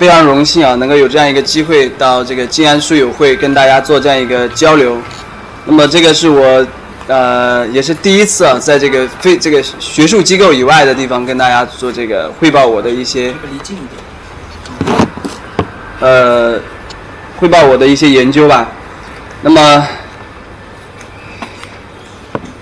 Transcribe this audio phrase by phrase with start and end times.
[0.00, 4.96] 非常荣幸啊，能够有这样一个机会到这个静安书友会跟大家做这样一个交流。
[5.66, 6.66] 那么这个是我
[7.06, 13.34] 呃也是第一次啊，在这个非这个学术机构以外的地方跟大家做这个汇报我的一些
[16.00, 16.58] 呃
[17.36, 18.66] 汇报我的一些研究吧。
[19.42, 19.86] 那么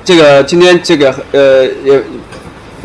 [0.04, 2.02] 这个今天这个呃也。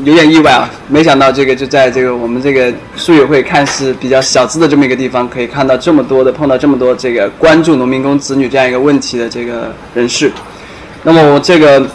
[0.04, 10.32] 有点意外啊，没想到这个就在这个我们这个书友会看似比较小资的这么一个地方，可以看到这么多的碰到这么多这个关注农民工子女这样一个问题的这个人士。
[11.04, 11.86] 那么我这个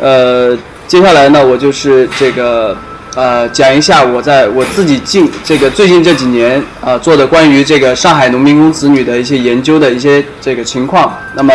[0.00, 2.76] 呃接下来呢，我就是这个
[3.14, 11.16] 呃讲一下我在我自己近这个最近这几年啊做的关于这个上海农民工子女的一些研究的一些这个情况。
[11.36, 11.54] 那么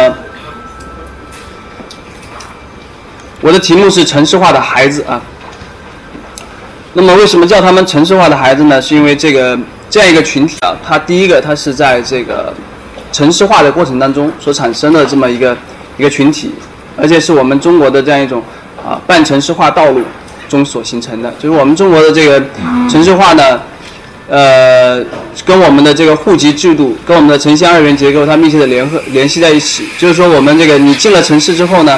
[3.42, 5.22] 我的题目是城市化的孩子啊。
[6.94, 8.81] 那么为什么叫他们城市化的孩子呢？
[8.81, 9.58] 是因为这个
[9.89, 12.53] 这样一个群体啊，它第一个它是在这个
[13.14, 15.56] 城市化的过程当中所产生的这么一个
[15.98, 16.52] 一个群体，
[16.98, 18.44] 而且是我们中国的这样一种
[18.86, 20.02] 啊半城市化道路
[20.50, 21.33] 中所形成的。
[21.39, 22.44] 就是我们中国的这个
[22.89, 23.61] 城市化呢，
[24.28, 25.02] 呃，
[25.45, 29.88] 跟我们的这个户籍制度、跟我们的城乡二元结构它密切的联合联系在一起。
[29.98, 31.98] 就是说，我们这个你进了城市之后呢，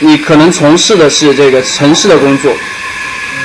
[0.00, 2.52] 你可能从事的是这个城市的工作。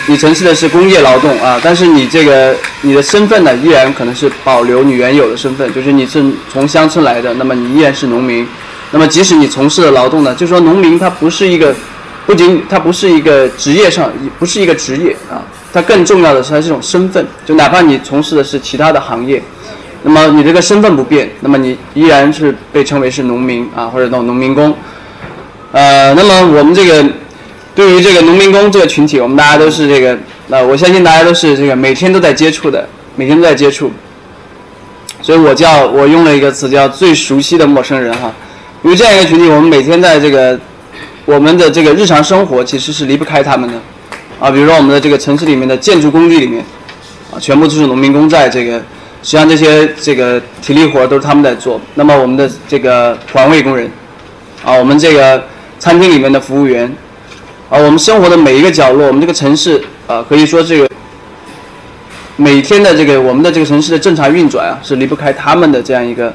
[0.07, 6.23] 你从事的是工业劳动啊，但是你这个你的身份呢，依然可能是保留你原有的身份，就是你是
[6.53, 8.47] 从乡村来的，那么你依然是农民。
[8.91, 11.73] 那么即使你从事的劳动呢，就说农民他不是一个，
[12.27, 15.41] 不仅他不是一个职业上，也不是一个职业啊，
[15.73, 19.41] 他更重要的是他这种身份，就哪怕你从事的是其他的行业，
[20.03, 24.71] 那么你这个身份不变，那么你依然是被称为是农民啊，或者叫农民工。
[25.71, 27.03] 呃，那么我们这个。
[27.75, 32.87] 对于这个农民工这个群体，我们大家都是这个，那我相信大家都是这个每天都在接触的，
[33.17, 33.91] 每天都在接触。
[35.21, 38.31] 所以我叫我用了一个词叫最熟悉的陌生人哈，
[38.81, 40.57] 因为这样一个群体，我们每天在这个
[41.25, 43.75] 我们的这个日常生活其实是离不开他们的
[44.39, 46.63] 啊，比如说我们的这个城市里面的建筑工地里面
[47.33, 48.77] 啊，全部都是农民工在这个，
[49.21, 51.81] 实际上这些这个体力活都是他们在做。
[51.95, 53.91] 那么我们的这个环卫工人
[54.63, 55.43] 啊，我们这个
[55.77, 56.89] 餐厅里面的服务员。
[57.69, 60.87] 啊，我们生活的每一个角落，我们这个城市啊，可以说这个
[62.37, 66.31] 每天的这个我们的这个城市的正常运转啊，是离不开他们的这样一个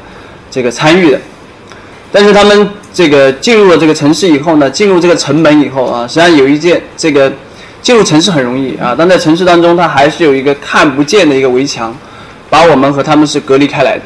[0.51, 1.21] 这个参与的。
[2.11, 7.33] 但是他们这个进入了这个城市以后呢，进入这个城门以后啊，实际上有一件这个
[7.81, 11.97] 进入城市很容易啊，但在城市当中，它还是有一个看不见的一个围墙，
[12.49, 14.03] 把我们和他们是隔离开来的。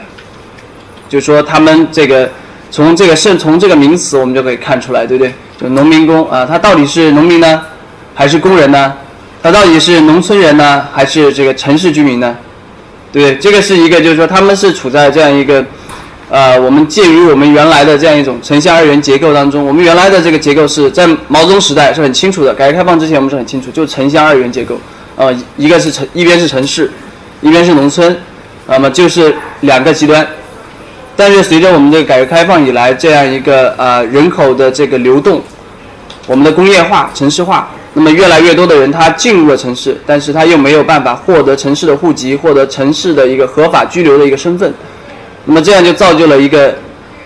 [1.08, 2.28] 就说，他们这个
[2.74, 5.32] 从这个甚从这个名词，我们就可以看出来，对不对？
[5.56, 7.62] 就农民工啊，他到底是农民呢，
[8.16, 8.92] 还是工人呢？
[9.40, 12.36] 他到底是农村人呢，还是这个城市居民呢？
[13.12, 15.64] 对，这个是一个，就是说他们是处在这样一个，
[16.28, 19.64] 呃，我们介于我们原来的这样一种城乡二元结构当中。
[19.64, 24.76] 我们原来的这个结构是在毛泽东时代是很清楚的，改革开放之前我们是很清楚，就城乡二元结构。
[25.14, 26.90] 呃，一个是城，一边是城市，
[27.40, 28.16] 一边是农村，
[28.66, 30.26] 那么就是两个极端。
[31.16, 35.40] 但是随着我们这个改革开放以来这样一个呃人口的这个流动，
[36.26, 44.74] 我们的工业化、城市化，那么越来越多的人他进入了城市，但是他又没有办法获得城市的户籍，获得城市的一个合法居留的一个身份，
[45.44, 46.74] 那么这样就造就了一个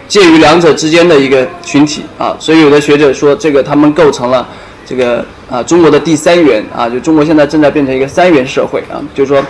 [0.06, 2.36] 介于两者之间的一个群体啊。
[2.38, 4.46] 所以有的学者说，这个他们构成了
[4.84, 9.42] 这个啊中国的第三元啊，就中国现在正在变成一个三元社会啊，就是说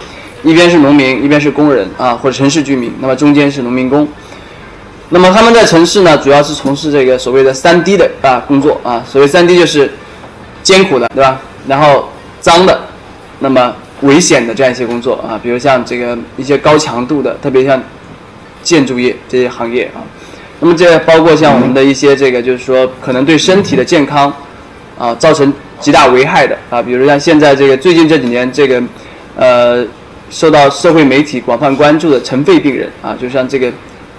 [0.44, 4.06] 一边是农民，一边是工人啊或者城市居民，那么中间是农民工。
[5.10, 9.90] 那么他们在城市呢，主要是从事这个所谓的三低的啊工作啊，所谓三低就是
[10.62, 11.40] 艰苦的，对吧？
[11.66, 12.10] 然后
[12.40, 12.78] 脏的，
[13.38, 17.82] 那么危险的这样一些工作啊，比如像这个一些高强度的，特别像
[18.62, 20.05] 建筑业这些行业啊。
[20.60, 24.31] 那么这包括像我们的一些这个，就是说可能对身体的健康
[24.99, 25.50] 啊造成
[25.81, 28.82] 极大危害的啊，比如像现在这个最近这几年这个
[29.37, 29.87] 呃
[30.28, 33.72] 受到社会媒体广泛关注的尘肺病人啊，就像这个。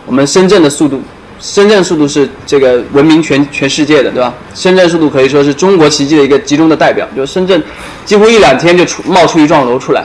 [0.10, 1.00] 我们深圳的速度
[1.40, 4.34] 深圳速度是这个闻名全全世界的，对吧？
[4.56, 7.64] 深圳速度可以说是中国奇迹的一个集中的代表，就是深圳
[8.06, 10.04] 几乎一两天就出冒出一幢楼出来。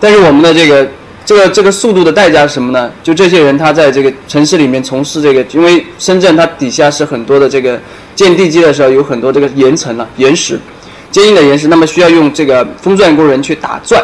[0.00, 0.88] 但是我们的这个
[1.26, 2.90] 这个这个速度的代价是什么呢？
[3.02, 7.78] 就这些人他在这个城市里面从事这个，因为深圳它底下是很多的这个
[8.16, 10.58] 建地基的时候有很多这个岩层啊、岩石，
[11.10, 14.02] 坚硬的岩石，那么需要用这个风钻工人去打钻。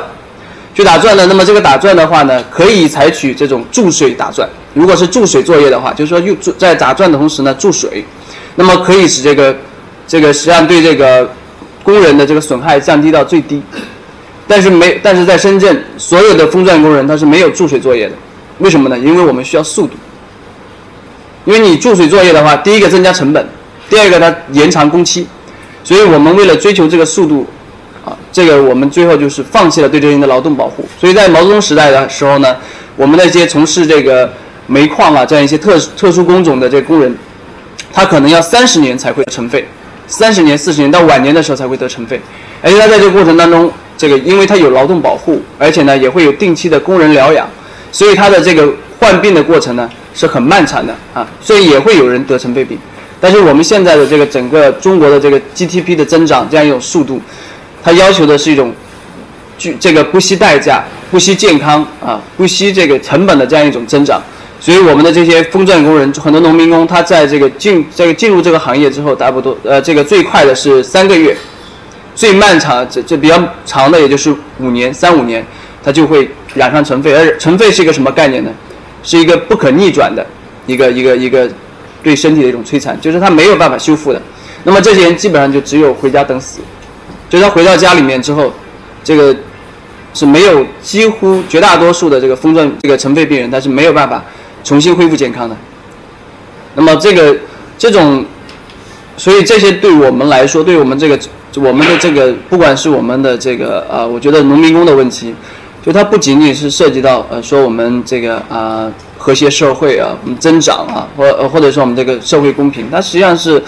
[0.79, 4.49] 去打钻的，那么这个打钻的话呢，可以采取这种注水打钻。
[4.75, 8.05] 如果是注水作业的话，就是说用在打钻的同时呢注水，
[8.55, 9.57] 那么可以使这个
[10.07, 11.29] 这个实际上对这个
[11.83, 13.61] 工人的这个损害降低到最低。
[14.47, 18.15] 但是没，但是在深圳所有的风钻工人他是没有注水作业的，
[18.59, 18.97] 为什么呢？
[18.97, 19.95] 因为我们需要速度。
[21.45, 23.45] 因为你注水作业的话，第一个增加成本，
[23.91, 25.27] 第二个它延长工期，
[25.83, 27.45] 所以我们为了追求这个速度。
[28.31, 32.55] 这个我们最后就是放弃了对这些人的劳动保护，所以在毛泽东时代的时候呢，
[32.97, 34.31] 我们那些从事这个
[34.67, 37.17] 煤矿啊这样一些特特殊工种的这工人，
[37.93, 39.67] 他可能要三十年才会成费，
[40.07, 42.21] 三十年、四十年到晚年的时候才会得成费，
[42.63, 47.49] 而且他在这个过程当中，这个因为他有劳动保护，而且呢也会有定期的工人疗养，
[47.91, 48.69] 所以他的这个
[49.01, 50.95] 患病的过程呢是很漫长的。
[51.15, 52.79] 啊，所以也会有人得尘肺病，
[53.21, 57.21] 但是我们现在的这个整个中国的这个 GDP 的增长这样一种速度。
[57.88, 58.70] 他要求的是一种，
[59.56, 64.20] 具这个不惜代价、不惜健康啊、不惜这个成本的这样一种增长。
[64.61, 71.35] 所以我们的这些封钻工人，很多农民工，他在这个进这个进入这个行业之后，差不多呃，这个最快的是三个月，
[72.14, 75.43] 最漫长这这比较长的也就是五年三五年，
[75.82, 77.14] 他就会染上尘肺。
[77.14, 78.50] 而尘肺是一个什么概念呢？
[79.02, 80.26] 是一个不可逆转的
[80.67, 81.49] 一个一个一个
[82.02, 84.20] 对身体的一种摧残，就是他没有办法修复的。
[84.64, 86.61] 那么这些人基本上就只有回家等死。
[87.29, 88.51] 就他回到家里面之后，
[89.05, 89.37] 这个
[90.15, 94.25] 是没有几乎绝大多数的这个风症这个尘肺病人，他是没有办法
[94.65, 95.55] 重新恢复健康的。
[96.75, 97.37] 那么这个
[97.77, 98.25] 这种，
[99.19, 101.19] 所以这些对我们来说，对我们这个
[101.57, 105.35] 我们的这个，不管是我们的这个啊，我觉得农民工的问题，
[105.85, 113.63] 就它不仅仅是涉及到呃说我们这个啊和谐社会啊，我们增长啊，或或者说我们这个社会公平，它实际上是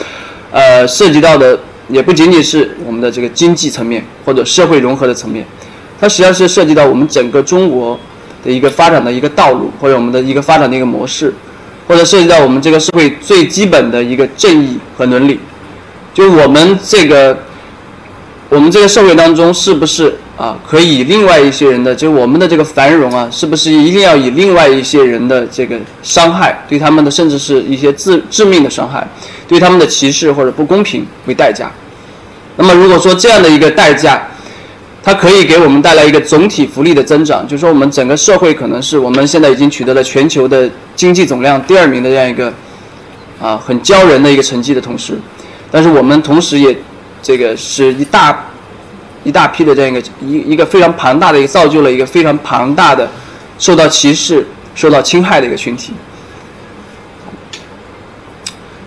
[0.51, 1.59] 呃涉及到的。
[1.90, 5.44] 也不仅仅是我们的这个经济层面或者社会融合的层面，
[6.00, 7.98] 它实际上是涉及到我们整个中国
[8.44, 11.34] 的一个发展的一个道路，或者我们的一个发展的一个模式，
[11.87, 15.38] 或者涉及到我们这个社会最基本的一个正义和伦理。
[16.14, 17.38] 就我们这个，
[18.48, 29.06] 我们这个社会当中是不是啊，可以另外一些人的，就我们的这个繁荣啊，是不是一定要以另外一些人的这个伤害，对他们的甚至是一些致致命的伤害？
[29.46, 31.70] 对他们的歧视或者不公平为代价，
[32.56, 34.26] 那么如果说这样的一个代价，
[35.02, 42.50] 它可以给我们带来一个总体福利的增长，就是说我们整个社会可能是我们现在已经取得了全球的经济总量第二名的这样一个
[43.38, 45.19] 啊很骄人的一个成绩的同时，
[45.70, 46.75] 但是我们同时也
[47.20, 48.42] 这个是一大
[49.25, 53.08] 一大批的这样一个一一个非常庞大的一个造就了一个非常庞大的
[53.58, 55.93] 受到歧视、受到侵害的一个群体。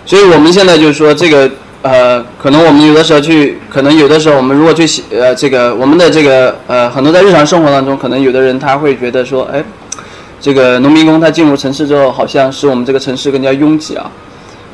[0.06, 1.50] 所以我们现在就是说，这个
[1.82, 9.64] 呃，可能我们有的时候去，可能有的时候我们如果去呃，这个我们的这个呃，很多在日常生活当中，可能有的人他会觉得说，哎，
[10.42, 14.12] 这个农民工他进入城市之后，好像使我们这个城市更加拥挤啊，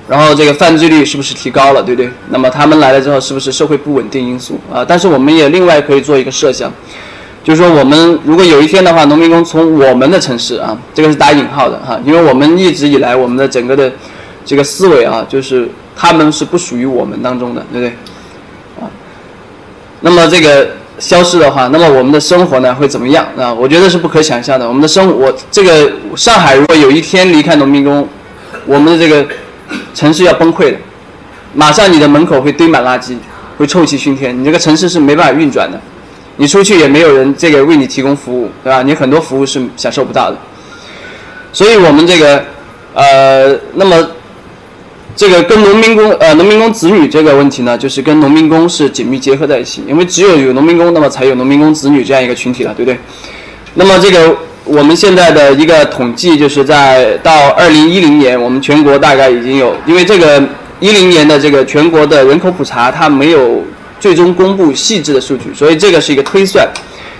[0.10, 2.10] 然后这个犯罪率是不是提高了，对不对？
[2.30, 4.84] 那么他们来了之后，是不是社会不稳定因素啊？
[4.84, 6.70] 但是我们也另外可以做一个设想，
[7.44, 13.92] 就是说我们如果有一天的话，农民工从我们的城市啊，这个是打引号的哈，因为我们一直以来我们的整个的。
[14.46, 17.89] 这个思维啊，就是他们是不属于我们当中的，对不对？
[18.84, 18.89] 啊，
[20.01, 23.54] 那么这个消失的话，那么我们的生活呢会怎么样啊？
[23.54, 24.68] 我觉得是不可想象的。
[24.68, 28.08] 我们的生，我这个上海如果有一天离开农民工，
[28.66, 29.24] 我们的这个
[29.93, 30.77] 城市要崩溃的，
[31.53, 33.15] 马上你的门口会堆满垃圾，
[33.57, 35.79] 会臭气熏天，你这个城市是没办法运转的，
[36.38, 38.81] 你出去也没有人这个为你提供服务，对吧？
[38.81, 40.38] 你很多服务是享受不到的。
[41.51, 42.43] 所以我们这个
[42.93, 44.09] 呃，那么。
[45.15, 52.97] 这个跟农民工呃农民工子女这个问题呢，就是跟农民工是紧密结合在一起，因为只有有农民工，那么才有农民工子女这样一个群体了，对不对？
[53.73, 54.33] 那么这个
[54.66, 60.42] 我们现在的一个统计，就是在到二零一零年，我们全国大概已经有，因为这个
[60.80, 63.63] 一零年的这个全国的人口普查，它没有
[64.00, 66.68] 最终公布细致的数据，所以这个是一个推算，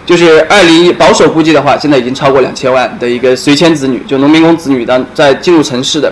[0.06, 6.12] 就是二零一保守估计的话，现在已经超过两千万的一个随迁子女，就农民工子女当在进入城市的。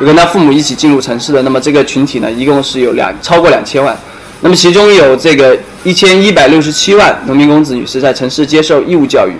[0.00, 3.96] 就跟他父母一起进入城市的，那么这个群体呢，一共是有两超过两千万，
[4.40, 9.32] 那么其中有这个一千一百六十七万农民工子女是在城市接受义务教育，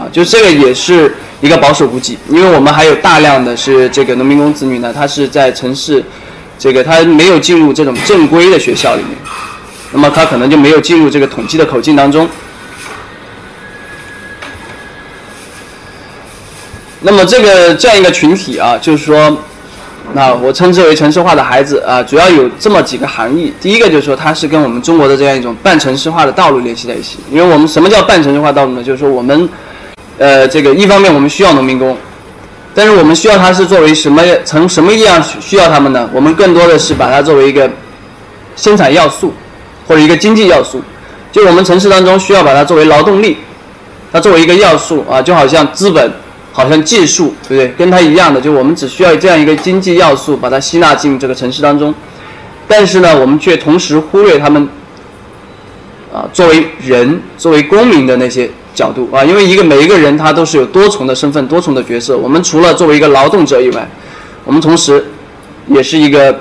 [0.00, 6.02] 啊，就这个也是一个保守估计，因为我们还有大量的是这个农民工子女呢，他是在城市，
[6.58, 9.10] 这个他没有进入这种正规的学校里面，
[9.92, 12.26] 那么他可能就没有进入这个统计的口径当中。
[17.02, 19.36] 那么这个这样一个群体啊，就是说，
[20.14, 23.52] 那我称之为城市化的孩子啊，主要有这么几个含义。
[23.60, 27.18] 第一个就是说，它是跟我们中国的这样一种半城市化的道路联系在一起。
[27.30, 28.82] 因为我们什么叫半城市化道路呢？
[28.82, 29.46] 就是说我们。
[30.20, 31.96] 呃，这个一方面我们需要农民工，
[32.74, 34.22] 但是我们需要他是作为什么？
[34.44, 36.10] 从什么意义上需要他们呢？
[36.12, 37.70] 我们更多的是把它作为一个
[38.54, 39.32] 生产要素，
[39.88, 40.82] 或者一个经济要素。
[41.32, 43.38] 就我们城市当中需要把它作为劳动力，
[44.12, 46.12] 它作为一个要素啊，就好像资本，
[46.52, 47.68] 好像技术，对不对？
[47.78, 51.94] 跟它一样的，就我们只需要这样一个经济要素，把它吸纳进这个城市当中。
[52.68, 54.68] 但是呢，我们却同时忽略他们
[56.12, 58.50] 啊，作为人、作为公民的那些。
[58.74, 62.16] 角度啊，因为一个每一个人他都是有多重的身份、多重的角色。
[62.16, 63.88] 我们除了作为一个劳动者以外，
[64.44, 65.04] 我们同时
[65.66, 66.40] 也是一个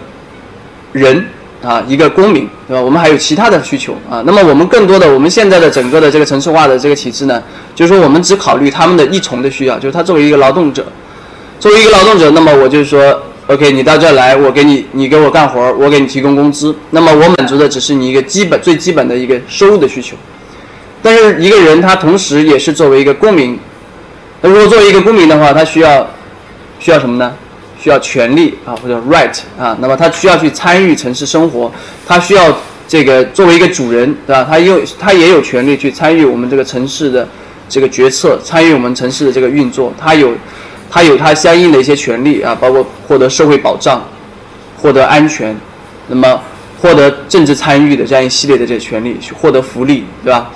[0.94, 1.26] 人
[1.62, 2.82] 啊，一个公民，对吧？
[2.82, 4.24] 我们还有其他的需求啊。
[4.26, 7.44] 那么我们更多的，我们现在的整个的这个城市化的这个体制呢，
[7.76, 10.86] 就是说我们只考虑他们的一重的需要，就是他作为一个劳动者，
[11.60, 20.16] 作为一个劳动者，那么我就是说，OK，你到这来，我给你，你给我干活，我给你提供工资，那么我满足的只是你一个基本、最基本的一个收入的需求。
[21.02, 23.58] 但是一个人他同时也是作为一个公民，
[24.42, 26.08] 那如果作为一个公民的话，他需要
[26.80, 27.34] 需要什么呢？
[27.82, 31.72] 需要权利啊，或者 right 啊，那么他需要去参与城市生活，
[32.06, 32.54] 他需要
[32.90, 34.46] 这个作为一个主人，对吧？
[34.50, 37.26] 他有他也有权利去参与我们这个城市的
[37.70, 40.34] 这个决策，参与我们城市的这个运作，他有
[40.92, 44.06] 他有他相应的一些权利啊，包括获得社会保障、
[44.76, 45.56] 获得安全，
[46.10, 46.42] 那么
[46.82, 50.52] 获得政治参与的这样一系列的这些权利，去获得福利，对吧？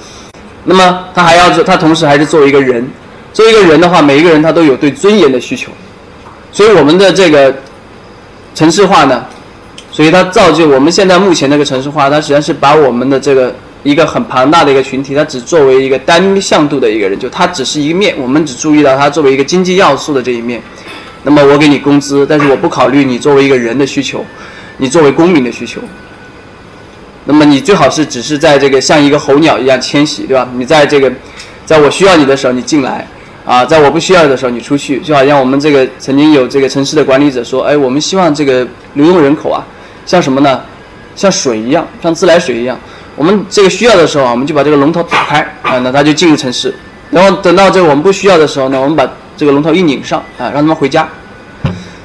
[0.66, 2.88] 那么他还要做，他同时还是作为一个人，
[3.34, 5.72] 作为一个人的话，每一个人他都有对尊严的需求，
[6.52, 7.54] 所以我们的这个
[8.56, 9.26] 城市化呢，
[9.92, 13.54] 所以它造就我们现在目前这个城市化，它实际上是把我们的这个
[13.84, 20.62] 一个很庞大的一个群体，它只作为一个单向度的一个人，就他只是一个面，我们只注意到他作为一个经济要素的这一面，
[21.24, 24.26] 那么我给你工资，但是我不考虑你作为一个人的需求，
[24.78, 25.82] 你作为公民的需求。
[27.26, 30.48] 那么你最好是只是在这个像一个候鸟一样迁徙，对吧？
[30.56, 31.12] 你在这个，
[31.66, 33.08] 在我需要你的时候你进来，
[33.46, 39.66] 啊，在我不需要的时候你出去，就好像我们这个曾经有这个城市的管理者说，哎，我们希望这个流动人口啊，
[40.06, 40.62] 像什么呢？
[41.16, 42.78] 像水一样，像自来水一样，
[43.16, 46.74] 我们这个需要的时候啊，我们就把这个龙头打开，啊，那它就进入城市，
[47.12, 51.08] 然后等到这个我们不需要的时候呢，我们把这个龙头一拧上，啊，让他们回家。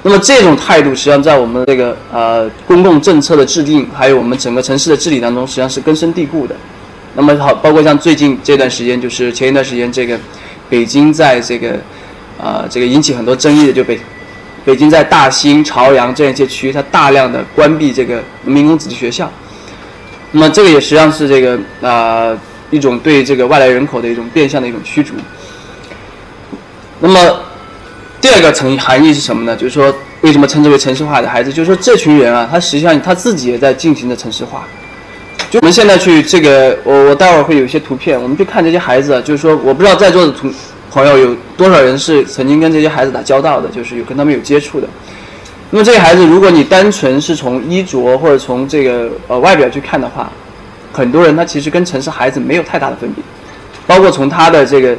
[0.05, 6.55] 那么这种态度，实际上在我们这个呃公共政策的制定，还有我们整个城市的治理当中，实际上是根深蒂固的。
[7.15, 10.17] 那么好，包括像最近这段时间，就是前一段时间，这个
[10.71, 11.73] 北京在这个
[12.41, 13.99] 啊这个引起很多争议的，就北
[14.65, 19.29] 北京在大兴、朝阳这样一些区，它大量的关闭这个民工子弟学校。
[20.31, 22.39] 那么这个也实际上是这个啊
[22.71, 25.15] 一种对这个外来人口的一种变相的一种驱逐。
[27.01, 27.48] 那么。
[28.21, 29.57] 第二个层含义是什么呢？
[29.57, 31.53] 就是说，为什么称之为城市化的孩子？
[31.53, 34.67] 就是说，这群人啊，他实际上他自己也在进行着城市化。
[35.49, 39.23] 就我们现在去这个，我我待会儿会有一些图片，我们去看这些孩子。
[39.23, 40.53] 就是说，我不知道在座的同
[40.91, 44.89] 朋友有多少人是曾经跟这些孩子打交道的，就是有跟他们有接触的。
[45.71, 50.29] 那么这些孩子，如果你单纯是从衣着或者从这个呃外表去看的话，
[50.93, 53.23] 很多人他其实跟城市孩子没有太大的分别，
[53.87, 54.97] 包括从他的这个。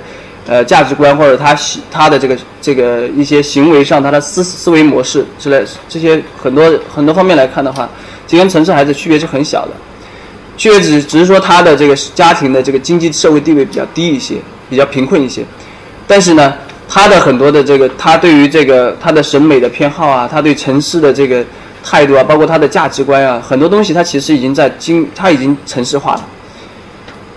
[0.50, 1.56] 呃，价值观或者他
[1.92, 7.88] 他的这个这个一些行为上，他的思思维模式之类这些很多很多方面来看的话，
[8.26, 9.72] 其实城市孩子区别是很小的，
[10.58, 14.38] 区别只只是说他的这个家庭的这个经济社会地位比较低一些，
[14.72, 15.46] 比较贫困一些，
[16.08, 16.52] 但是呢，
[16.88, 21.46] 他的很多的这个他对于这个他的审美的偏好啊，他对城市的这个
[21.84, 26.24] 态度啊，包括他的价值观啊，很多东西他其实已经在经他已经城市化了。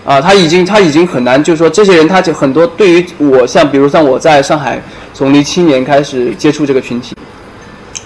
[0.05, 2.67] 啊，他已经他已经很难，就是说这些人，他就很多。
[2.67, 4.81] 对于我，像比如像我在上海，
[5.13, 7.15] 从零七年开始接触这个群体，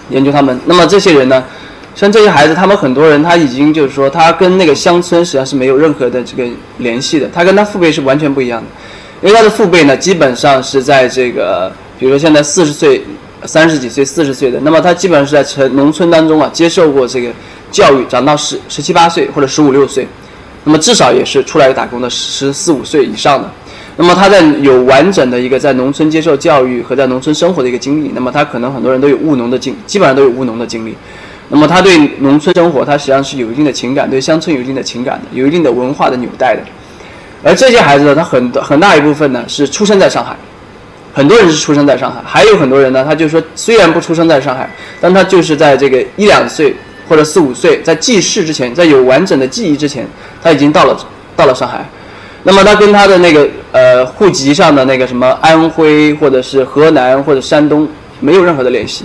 [0.09, 0.59] 研究他们。
[0.65, 1.43] 那么这些人呢，
[1.95, 7.27] 像这些孩子，他们很多人他已经就是说，他跟那个乡村实际上是没有任何的这个联系的。
[7.33, 8.67] 他跟他父辈是完全不一样的，
[9.27, 13.03] 因为他的父辈呢，基本上是在这个，比如说现在四十岁、
[13.45, 17.31] 三十几岁、四十岁的，那么他基本上是在城农村当中啊，接受过这个
[17.71, 20.07] 教育，长到十十七八岁或者十五六岁。
[20.67, 23.49] 那么至少也是出来打工的十四五岁以上的，
[23.95, 30.93] 那么他在有完整的一个在农村接受教育和在农村生活的一个经历，那么他可能很多人都有务农的经，基本上都有务农的经历，
[31.47, 36.61] 那么他对农村生活他实际上是有一定的情感，对乡村有一定的情感的，有一定的文化的纽带的，
[37.41, 40.35] 而这些孩子呢，他很很大一部分呢是出生在上海，
[41.13, 44.69] 很多人是出生在上海，还有很多人呢，他就说虽然不出生在上海，
[44.99, 46.75] 但他就是在这个一两岁
[47.07, 50.07] 或者四五岁，在记事之前，在有完整的记忆之前，
[50.41, 50.97] 他已经到了
[51.35, 51.85] 到了上海。
[52.43, 57.87] 那么他跟他的那个呃户籍上的那个什么安徽或者是河南或者山东
[58.19, 59.03] 没有任何的联系。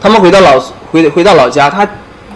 [0.00, 0.60] 他们回到老
[0.90, 1.88] 回回到老家，他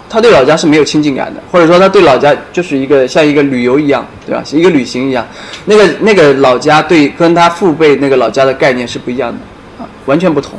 [0.09, 4.43] 他对老家是没有亲近感的，或者说他对老家就是一个像一个旅游一样，对吧？
[4.53, 5.27] 一个旅行一样。
[5.67, 10.59] 那个那个老家对跟他父辈那个老家的概念是不一样的，啊，完全不同。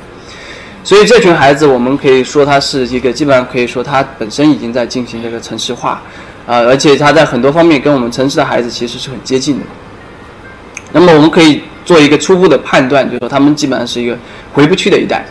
[0.89, 6.01] 所以这群孩子，我们可以说他是一个基本上可以说他本身已经在进行这个城市化，
[6.47, 9.65] 啊，而且他在很多方面跟我们城市的孩子其实是很接近的。
[10.91, 14.17] 那么我们可以做一个初步的判断，就是说他们基本上是一个
[14.51, 15.23] 回不去的一代。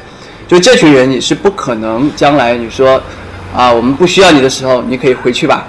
[0.47, 3.03] 就这群人，你是不可能将来你说
[3.53, 5.67] 啊，我们不需要你的时候，你可以回去吧？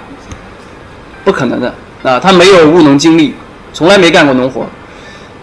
[1.24, 2.20] 不可能的啊！
[2.20, 3.34] 他没有务农经历，
[3.72, 4.64] 从来没干过农活，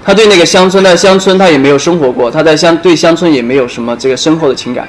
[0.08, 4.88] 他对那个乡村的乡村他也没有生活过，他在乡对乡村也没有什么这个深厚的情感，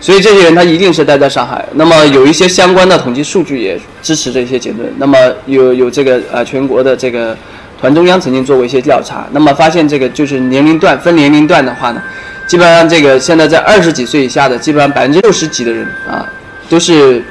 [0.00, 1.64] 所以这些人他一定是待在上海。
[1.74, 4.92] 那么有一些相关的统计数据也支持这些结论。
[4.98, 7.38] 那么有有这个呃全国的这个
[7.80, 12.02] 团中央曾经做过一些调查，那么发现这个就是年龄段分年龄段的话呢。
[12.48, 16.26] 基本上，这个现在在二十几岁以下的，基本上百分之六十几的人啊，
[16.68, 17.22] 都是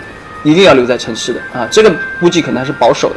[0.43, 1.67] 一定要留在城市的啊。
[1.69, 3.15] 这个估计可能还是保守的。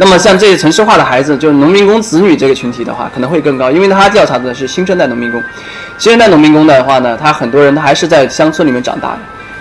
[0.00, 5.42] 那么像这些城市化的孩子，就是农民工子女这个群体的话，可能会更高，因为他调查的是新生代农民工。
[5.98, 9.18] 新生代农民工的话呢，他很多人他还是在乡村里面长大的，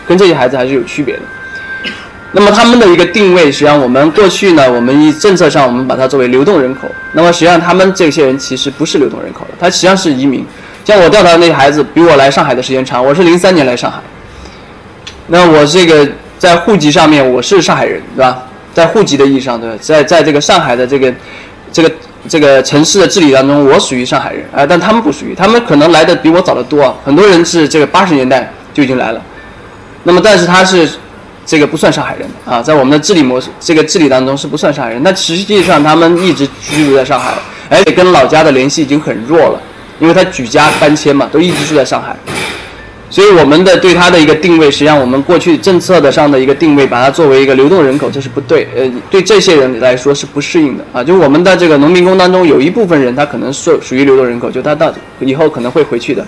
[0.08, 1.22] 跟这些孩子还是有区别的。
[2.34, 6.82] 那么他们的一个定位，实际上我们过去呢，我们以政策上我们把它作为流动人口。
[7.14, 10.46] 那么实际上他们这些人其实不是流动人口了，他实际上是移民。
[10.86, 13.04] 像我调查的那些孩子，比我来上海的时间长。
[13.04, 13.98] 我是零三年来上海，
[15.26, 18.44] 那我这个在户籍上面我是上海人，对吧？
[18.78, 19.76] 在户籍的意义上，对？
[19.80, 21.12] 在在这个上海的这个
[21.72, 21.92] 这个
[22.30, 26.96] 这个城市的治理当中，我属于上海人啊，但他们不属于，他们可能来的比我早得多。
[27.04, 29.20] 很多人是这个八十年代就已经来了，
[30.04, 30.88] 那么但是他是
[31.44, 35.02] 这个不算上海人啊，在我们的治理模式这个治理当中是不算上海人。
[35.02, 37.34] 那实际上他们一直居住在上海，
[37.72, 39.60] 而且跟老家的联系已经很弱了。
[40.00, 42.16] 因为他举家搬迁嘛，都一直住在上海，
[43.10, 48.68] 所以我们的对他的一个定位，实际上我们过去政策的上的一个定位，把它作为一个流动人口，这是不对。
[48.76, 51.02] 呃，对这些人来说是不适应的啊。
[51.02, 56.26] 就我们的这个农民工当中，有一部分人他可能是属于流动人口，就他到以后可能会回去的，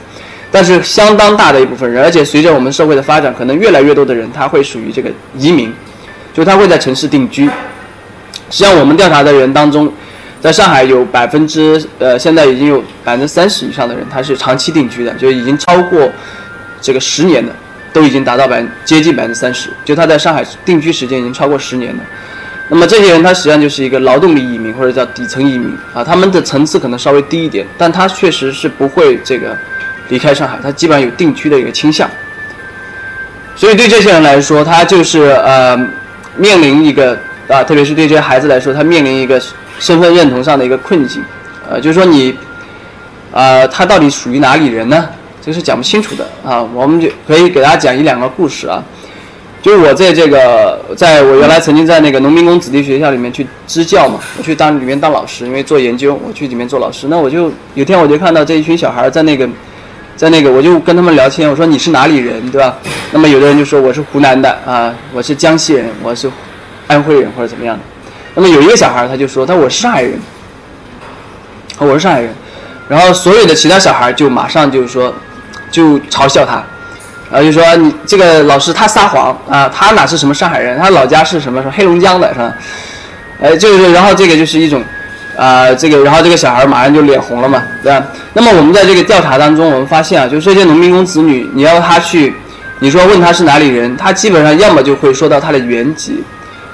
[0.49, 5.73] 但是相当大的一部分人，而且随着我们社会的发展，可能越来越多的人他会属于这个移民，
[6.33, 7.45] 就他会在城市定居。
[8.49, 9.91] 实际上我们调查的人当中。
[10.41, 16.09] 在上海有百分之呃，现在已经有百分之三十以上的人，他是长期定居的，就已经超过
[16.81, 17.53] 这个十年的，
[17.91, 22.03] 都已经达到百分接近百分之三十，就他在上海定居时间已经超过十年了。
[22.69, 29.57] 那么这些人他实际上就是一个劳动力移民或者叫底层移民啊，他们的层次可能稍微低一点，但他确实是不会这个
[30.09, 32.09] 离开上海，他基本上有定居的一个倾向。
[33.55, 35.77] 所以对这些人来说，他就是呃
[36.35, 39.41] 面临一个啊，特别是对这些孩子来说，他面临一个。
[39.79, 41.23] 身份认同上的一个困境，
[41.69, 42.37] 呃，就是说你，
[43.31, 45.07] 啊，他到底属于哪里人呢？
[45.41, 46.61] 这是讲不清楚的啊。
[46.73, 48.83] 我们就可以给大家讲一两个故事啊。
[49.61, 57.07] 就是我在这个，在我原来曾经在那个农民工子弟学校里面去支教嘛，我去当里面当老师，因为做研究，我去里面做老师。
[57.09, 59.47] 那我就有天我就看到这一群小孩在那个，
[60.15, 62.77] 在那个，我就跟他们聊天，我说你是哪里人，对吧？
[63.11, 66.31] 那么有的人就说我是湖南的啊，我是江西人，我是
[66.87, 67.81] 安徽人或者怎么样的。
[68.35, 70.17] 那么有一个小孩，他就说：“他我是上海人，
[71.79, 72.33] 我是上海人。”
[72.87, 75.13] 然后所有的其他小孩就马上就是说，
[75.71, 76.63] 就嘲笑他，
[77.31, 80.77] 然后就说：“你这个老师他撒谎啊，他哪是什么上海人？
[80.79, 81.61] 他老家是什么？
[81.61, 82.53] 是黑龙江的，是吧？”
[83.41, 84.83] 哎，就是，然后这个就是一种，
[85.37, 88.05] 啊，这个，然后这个小孩马上就脸红了嘛，对吧？
[88.33, 92.33] 那么我们在这个调查当中，我们发现啊，就这些农民工子女，你要他去，
[92.79, 96.23] 你说问他是哪里人，他基本上要么就会说到他的原籍。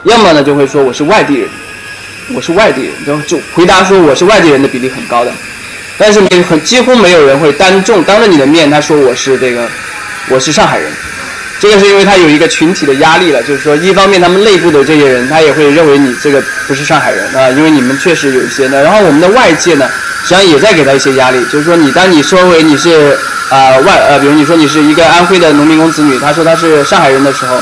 [0.06, 1.50] 要么呢就会说我是外地人，
[2.36, 5.32] 我是外地人，就就回答说我是外地人的比例很高的，
[5.98, 9.68] 但是没很几乎没有人会当众当着你的面他说我是这个
[10.28, 10.92] 我是上海人，
[11.60, 19.90] 这个是因为他有一个群体的压力了，就是说一方面他们内部的这些人他也会认为你这个不是上海人啊，因为你们确实有一些的，然后我们的外界呢
[20.24, 23.18] 实际上也在给他一些压力，就是说你当你说为你是
[23.50, 27.62] 啊外呃比如你说你是一个安徽的农民工子女，他说他是上海人的时候。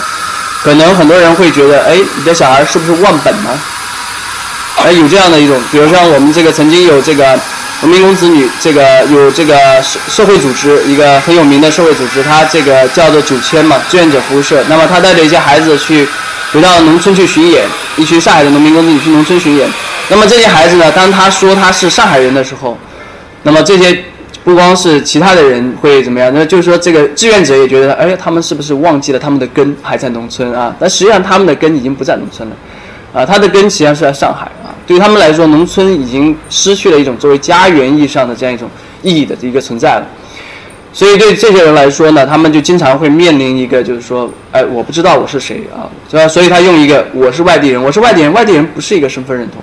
[0.64, 3.50] 可能很多人会觉得，哎，你的小孩是不是忘本呢？
[4.78, 7.38] 哎，有这样的一种，比如像我们这个曾经有这个
[7.84, 14.64] 农民工子女，这个有这个社社会组织，一个很有名的社会组织，它这个叫做九千嘛，志愿者服务社。
[14.70, 16.08] 那么他带着一些孩子去
[16.54, 17.66] 回到农村去巡演，
[17.98, 19.70] 一群上海的农民工子女去农村巡演。
[20.08, 22.78] 那么这些孩子呢，当他说他是上海人的时候，
[23.44, 24.06] 那么这些
[24.46, 30.74] 不光是其他的人会怎么样，那就是说这个志愿者也觉得，哎，他们是不是忘记了他们的根还在农村啊？
[30.80, 32.56] 但实际上他们的根已经不在农村了，
[33.14, 34.50] 啊，他的根实际上是在上海。
[34.86, 38.70] 对于他们来说，农村已经失去了一种作为家园意义上的这样一种
[39.02, 40.06] 意义的一个存在了。
[40.92, 46.28] 所以对这些人来说呢，他们就经常会面临一个，就是说，哎，我不知道我是谁啊，对吧？
[46.28, 49.60] 所以他用一个我是外地人，我是外地人，外地人不是一个身份认同，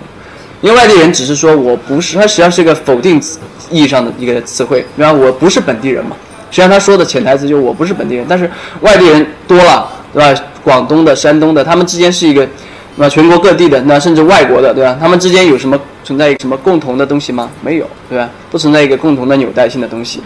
[0.61, 3.23] 因为外地人只是说我不是，他实际上是一个否定
[3.71, 5.13] 意义上的一个词汇，对吧？
[5.13, 6.17] 我不是本地人嘛，
[6.51, 10.43] 实际上他说的潜台词就是我不是本地人，但是外地人多了，对吧？
[10.65, 12.47] 广东的、山东的，他们之间是一个，
[12.97, 14.97] 那全国各地的，那甚至外国的，对吧？
[15.01, 17.51] 他们之间有什么存在一个什么共同的东西吗？
[17.63, 18.29] 没有，对吧？
[18.51, 20.23] 不存在一个共同的纽带性的东西。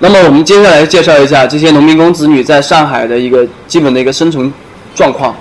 [0.00, 4.52] 那么我们接下来介绍一下这些农民工子女在上海的一个基本的一个生存
[4.94, 5.34] 状况。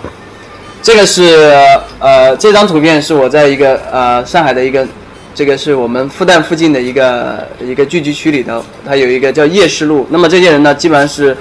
[0.82, 1.52] 这个是
[2.00, 4.86] 呃，这张图片是我在一个呃上海的一个，
[5.34, 10.06] 这个是我们复旦附近的一个一个聚集区里头，它有一个叫夜市路。
[10.10, 11.36] 那么这些人呢，基本上是，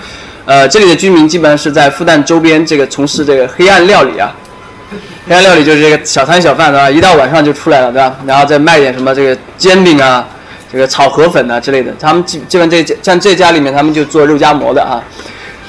[0.52, 4.30] 呃，这里的居民基本上是在复旦周边这个从事这个黑暗料理啊，
[5.26, 6.90] 黑暗料理就是这个小摊小贩对吧？
[6.90, 8.14] 一到晚上就出来了对吧？
[8.26, 10.28] 然后再卖点什么这个煎饼啊。
[10.70, 15.02] 这个炒河粉啊之类的，他们基基本这像这家里面，他们就做肉夹馍的啊。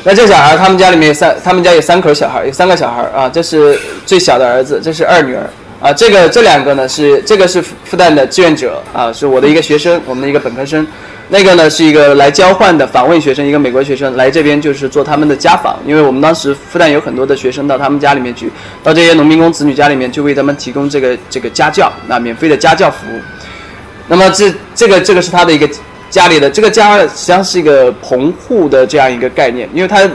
[0.03, 3.29] 那这小孩，他们家里面有三，他们家有三口小孩，有三个小孩啊。
[3.29, 5.49] 这是最小的儿子，这是二女儿
[5.81, 5.93] 啊。
[5.93, 10.85] 这个这两个呢是这个是复旦的志愿者啊，是我的一个学生，我们的一个本科生。
[11.29, 18.51] 那个呢是一个来交换的访问学生，一个美国学生来这边就是做他们的家访，因为我们当时复旦有很多的学生到他们家里面去，
[18.83, 23.19] 到这些农民工子女家里面去为他们提供这个这个家教，那免费的家教服务。
[24.07, 25.67] 那么这这个这个是他的一个
[26.09, 30.07] 家里的这个家实际上是一个棚户的这样一个概念，因为它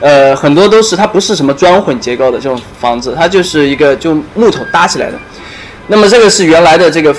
[0.00, 5.18] 呃很多都是它不是什么砖混结构的这种房子，它就是一个就木头搭起来的。
[5.88, 7.14] 那么这个是原来的这个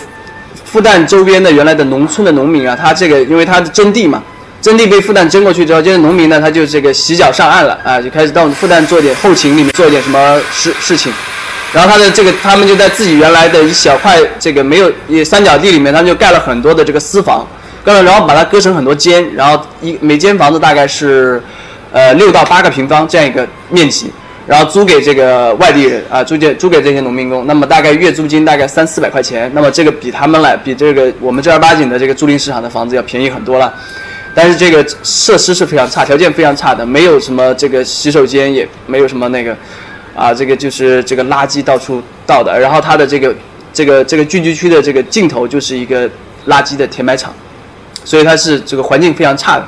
[0.72, 4.22] 复旦周边的原来的农村的农民啊，他这个因为他的征地嘛，
[4.62, 11.12] 征地被复旦征过去之后，这些农民呢他就这个洗脚上岸了啊，就开始到复旦做点后勤里面做点什么事事情。
[11.74, 17.46] 然后他的这个，他们就在自己原来的一小块这个没有也三角地里面，他们就盖了很多的这个私房，
[17.84, 21.42] 盖了，然后把它割成很多间，然后一每间房子大概是，
[21.92, 24.10] 呃六到八个平方这样一个面积，
[24.48, 33.74] 然后租给这个外地人啊，租给租给这些农民工，那么大概月租金大概三四百块钱，那么这个比他们来比这个我们正儿八经的这个租赁市场的房子要便宜很多了，
[34.34, 39.56] 但是这个设施是非常差，条件非常差的，没有什么这个洗手间，也没有什么那个。
[40.16, 43.36] 啊，这个就是这个垃圾到处倒的，然后它的这个
[43.72, 46.10] 这个这个聚居区的这个尽头就是一个
[46.48, 47.32] 垃圾的填埋场，
[48.04, 49.68] 所以它是这个环境非常差的。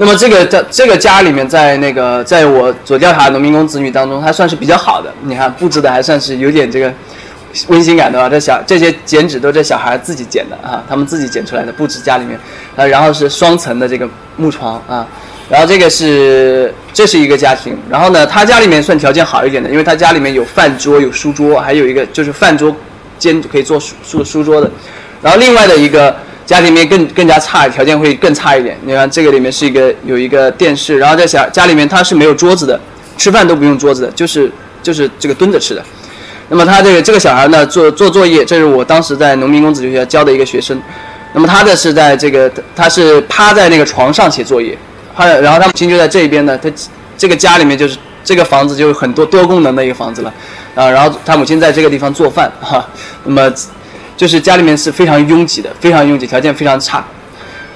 [0.00, 5.12] 那么这个在这个家里面，在那个在我所调查农民工子女当中，还算是比较好的。
[5.24, 6.90] 你看布置的还算是有点这个
[7.68, 8.26] 温馨感的吧？
[8.26, 12.40] 这小这些剪纸都是小孩自己剪的啊，他们自己剪出来的布置家里面，
[12.76, 14.08] 啊，然后是双层的这个
[14.38, 15.06] 木床啊。
[15.50, 22.74] 然后这个是这是一个家庭，然后呢，他家里面算条件好一点的，因为他家里面有饭桌、有书桌，还有一个就是饭桌
[23.18, 24.70] 兼可以做书书书桌的。
[25.20, 26.16] 然后另外的一个
[26.50, 28.76] 家里面更更加差，条件会更差一点。
[28.84, 32.80] 你看这个里面是一个有一个电视，然后在小家里面他是没有桌子的，
[33.16, 34.50] 吃饭都不用桌子的，就是
[34.82, 35.84] 就是这个蹲着吃的。
[36.48, 40.82] 那么他这个这个小孩呢做做作业，这是我当时在农民工子学校教的一个学生。
[41.34, 44.76] 那么他的是在这个他是趴在那个床上写作业。
[45.14, 46.68] 趴然后他母亲就在这边呢，他
[47.16, 50.34] 这个家里面就是这个房子就是很多多功能的一个房子了，
[50.74, 52.84] 啊，然后他母亲在这个地方做饭哈，
[53.22, 53.52] 那么
[54.20, 57.02] 就是家里面是非常拥挤的，非常拥挤，条件非常差。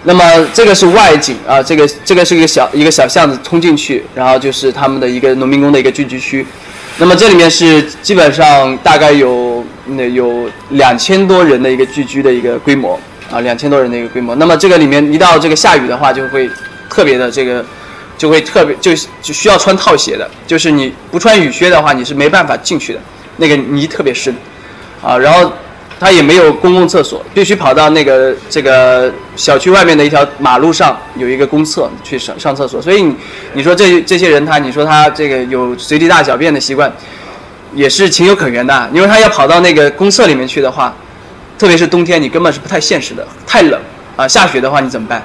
[0.02, 6.46] 那么这个是外景啊，这个这个是一个小一个小巷子通进去，然后就是他们的一个农民工的一个聚居区。
[6.98, 13.00] 那么这里面是基本上大概有那有两千多人的一个聚居的一个规模
[13.32, 14.34] 啊，两千多人的一个规模。
[14.34, 16.50] 那么这个里面一到这个下雨的话就会。
[16.90, 17.64] 特别的这个，
[18.16, 23.00] 就会特别就就需要穿套鞋的，就是你不穿雨靴的话，你是没办法进去的。
[23.38, 24.32] 那个泥特别深，
[25.02, 25.52] 啊，然后
[25.98, 32.82] 他也没有公共厕所，必须跑到那个这个小区外面的一条马路上有一个公厕去上上厕所。
[32.82, 33.16] 所以你
[33.54, 36.92] 你说这这些人他你说他这个有随地大小便的习惯，
[37.74, 40.94] 也是情有可原的，因为他要跑到那个公厕里面去的话，
[41.58, 43.80] 特别是冬天，你根本是不太现实的，太冷
[44.16, 45.22] 啊，下雪的话你怎么办？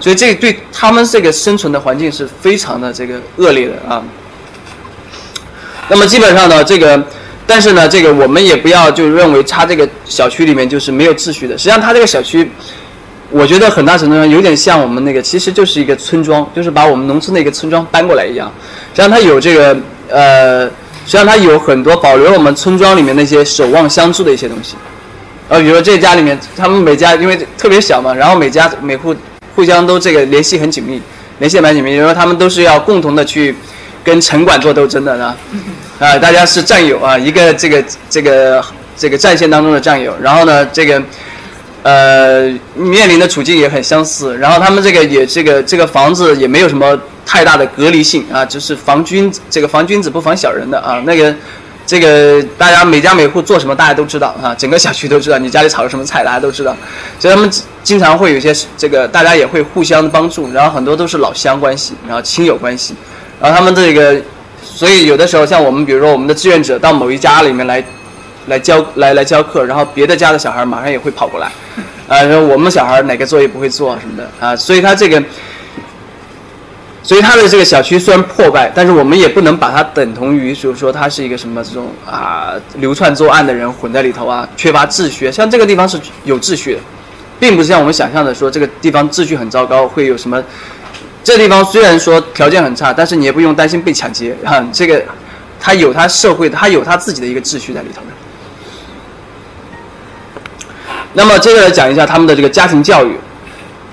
[0.00, 4.02] 所以这对他们这个生存的环境是非常的这个恶劣的啊。
[5.88, 7.02] 那么基本上呢，这个，
[7.46, 11.56] 但是呢，这个我们也不要就认为他这个小区里面就是没有秩序的。
[11.58, 12.50] 实际上，他这个小区，
[13.30, 18.50] 我觉得很大程度上有点像我们那个，其实就是一个村庄，就是把我们农村的一个村庄搬过来一样。
[18.94, 19.76] 实际上，它有这个
[20.08, 20.72] 呃，实
[21.06, 24.74] 际上它有很多保留了我们村庄里面那些守望相助的一些东西。
[25.48, 29.14] 呃，比如说这家里面，他们每家因为特别小嘛，然后每家每户
[29.54, 30.98] 互相都这个联系很紧密，
[31.40, 33.54] 联系蛮紧密，比如说他们都是要共同的去
[34.02, 35.36] 跟城管做斗争的呢，
[35.98, 38.64] 啊，大家是战友啊，一个这个这个
[38.96, 41.02] 这个战线当中的战友，然后呢，这个
[41.82, 51.34] 呃面临的处境也很相似，然后他们这个也这个这个房子也没有什么太大的隔离性啊，就是防君这个防君子不防小人的啊，那个。
[51.86, 55.36] 这个大家每家每户做什么，大家都知道啊，整个小区都知道。
[55.36, 56.74] 你家里炒了什么菜，大家都知道。
[57.20, 57.50] 所以他们
[57.82, 60.50] 经常会有些这个，大家也会互相帮助。
[60.50, 62.94] 然后很多都是老乡关系，然后亲友关系。
[63.38, 64.18] 然后他们这个，
[64.74, 67.82] 所以有的时候像我们，比如说我们的志愿者到某一家里面来，
[68.48, 71.50] 来教来来教课，然后别的家的小孩马上也会跑过来，
[72.08, 75.22] 啊， 说我们小孩哪个作业不会做什么的啊，所以他这个。
[77.06, 85.30] 所以他的这个小区虽然破败，但是我们也不能把它等同于，就是说他是一个什么这种啊流窜作案的人混在里头啊，缺乏秩序。
[85.30, 86.80] 像这个地方是有秩序的，
[87.38, 90.42] 并不是像我们想象的说这个地方秩序很糟糕，会有什么。
[91.24, 94.64] 这地方虽然说条件很差，但是你也不用担心被抢劫啊。
[94.72, 95.02] 这个
[95.58, 98.08] 他有他社会，他有他自己的一个秩序在里头的。
[101.14, 103.16] 那么接着来讲一下他们的这个家庭教育。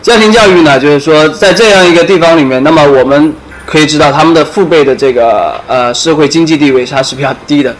[0.01, 3.31] 家庭教育呢，就是说，在这样一个地方里面，那么我们
[3.67, 7.73] 可以知道，他们的父辈的这个呃社会经济地位它是比较低的。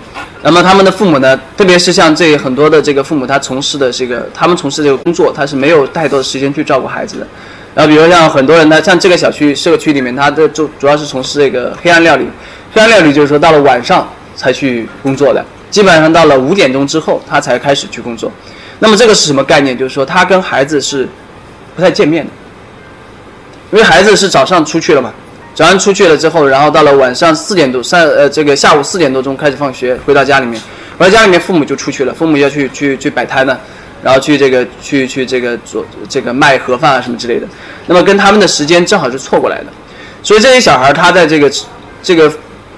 [0.44, 7.28] 那么他们的父母呢，特别是像这很多的这个父母，他从事的这个，他们从事这个工作，他是没有太多的时间去照顾孩子的。
[7.74, 12.28] 然后，比如像很多人呢，像这个小区社区里面，他的主主要是从事这个黑暗料理。
[12.74, 18.32] 黑暗料理就是说，到了晚上才去工作的，基本上到了五点钟之后，他才开始去工作。
[18.80, 19.78] 那么这个是什么概念？
[19.78, 21.08] 就是说，他跟孩子是。
[21.74, 22.32] 不太见面的，
[23.72, 25.10] 因为孩子是早上出去了嘛，
[25.56, 30.62] 早上出去了之后，然后到了晚上四点多三呃这个下午四点多钟开始放学，回到家里面，
[30.98, 33.58] 回到家里面父母就出去了，父母要去去去摆摊呢，
[34.04, 37.48] 然后去这个去去这个做这个卖盒饭啊什么之类的，
[37.88, 39.68] 那么跟他们的时间正好是错过来的，
[40.24, 41.52] 所以这些小孩他在这个
[42.02, 42.34] 这个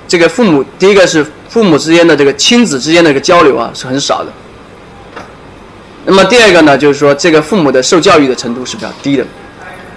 [0.07, 4.31] 这个父母第一个是父母之间的这个亲子之间的一个交流啊是很少的。
[6.05, 9.25] 那么第二个呢，就是说这个父母的受教育的程度是比较低的，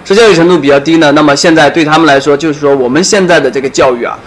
[0.05, 1.11] 受教育程度比较低呢。
[1.11, 4.17] 那么现在对他们来说，就是说我们现在的这个教育啊，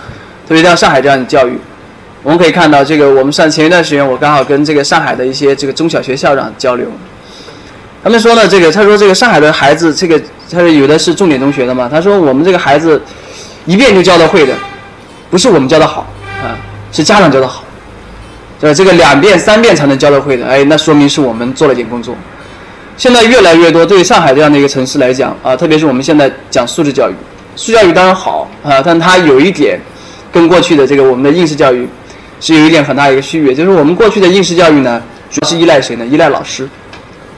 [0.47, 1.59] 特别像上海这样的教育，
[2.23, 6.87] 我们可以看到这个，我们上前一段时间我刚好跟这个上海的一些这个中小学校长交流，
[8.05, 13.01] 他们说呢，这个他说这个上海的孩子，这个他说有的是重点中学的嘛，他说我们这个孩子
[13.65, 14.55] 一遍就教的会的，
[15.31, 16.07] 不是我们教的好
[16.43, 16.53] 啊，
[16.93, 17.65] 是家长教的好。
[18.61, 22.15] 对这个两遍三遍才能教得会的，哎，那说明是我们做了点工作。
[22.99, 27.15] 现在越来越多，对上海这样的一个城市来讲啊，特别是我们现在讲素质教育，
[27.57, 29.81] 素质教育当然好啊，但它有一点
[30.31, 31.89] 跟过去的这个我们的应试教育
[32.41, 35.01] 是有一点很大一个区别，就是我们过去的应试教育呢，
[35.31, 36.07] 主要是依赖谁呢？
[36.07, 36.69] 依赖老师。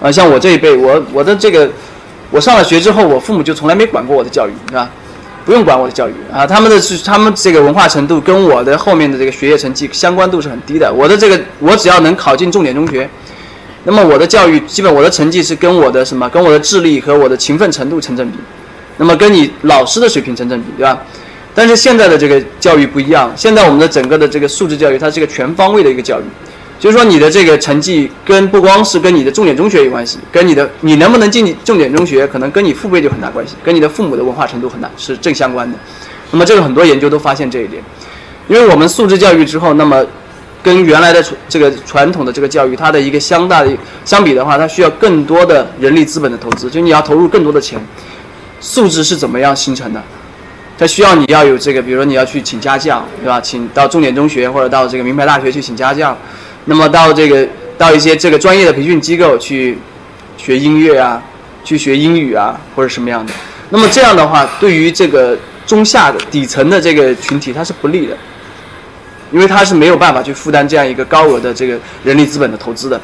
[0.01, 1.69] 啊，像我这一辈，我我的这个，
[2.31, 4.91] 我上了学之后，我父母就从来没管过我的教育，是吧？
[5.45, 10.93] 不用管我的教育啊，他们的是他们这个文化程度跟我的后面的这个学业成绩相关度是很低的。
[10.93, 13.09] 我的这个我只要能考进重点中学，
[13.83, 18.38] 那么我的教育基本我的成绩是跟我的什么跟我的智力和我的勤奋程度成正比，
[18.99, 20.97] 那么跟你老师的水平成正比，对吧？
[21.55, 26.25] 但是现在的这个教育不一样，现在我们的整个的这个素质教育它是一个全方位的一个教育。
[26.81, 35.79] 就是说，你的这个成绩跟不光是跟你的重点中学有关系，跟你的你能不能进重点中学，可能跟你父辈就很大关系，跟你的父母的文化程度很大是正相关的。
[36.33, 37.81] 那么这个很多研究都发现这一点，
[38.49, 40.05] 因为我们素质教育之后，那么
[40.61, 43.71] 跟原来的这个传统的这个教育，它的一个相大的
[44.05, 47.81] 相比的话，它需要更多的人力资本的投资，就你要投入更多的钱。
[48.59, 50.03] 素质是怎么样形成的？
[50.83, 53.40] 它需要你要有这个，比如说你要去请家教，对吧？
[53.40, 56.18] 请到重点中学或者到这个名牌大学去请家教。
[56.64, 57.47] 那么到这个
[57.79, 59.79] 到一些这个专业的培训机构去
[60.37, 61.23] 学音乐啊，
[61.62, 63.33] 去学英语啊，或者什么样的？
[63.71, 68.16] 那么这样的话，对于这个中下的底层的这个群体，它是不利的，
[69.31, 73.01] 因为他是没有办法去负担这样一个高额的这个人力资本的投资的。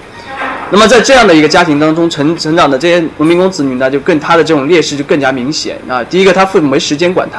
[0.72, 6.02] 那么在这样的一个家庭当中成成长的这些农民工子女呢，就更他的这种劣势就更加明显啊。
[6.02, 7.38] 第一个，他父母没时间管他；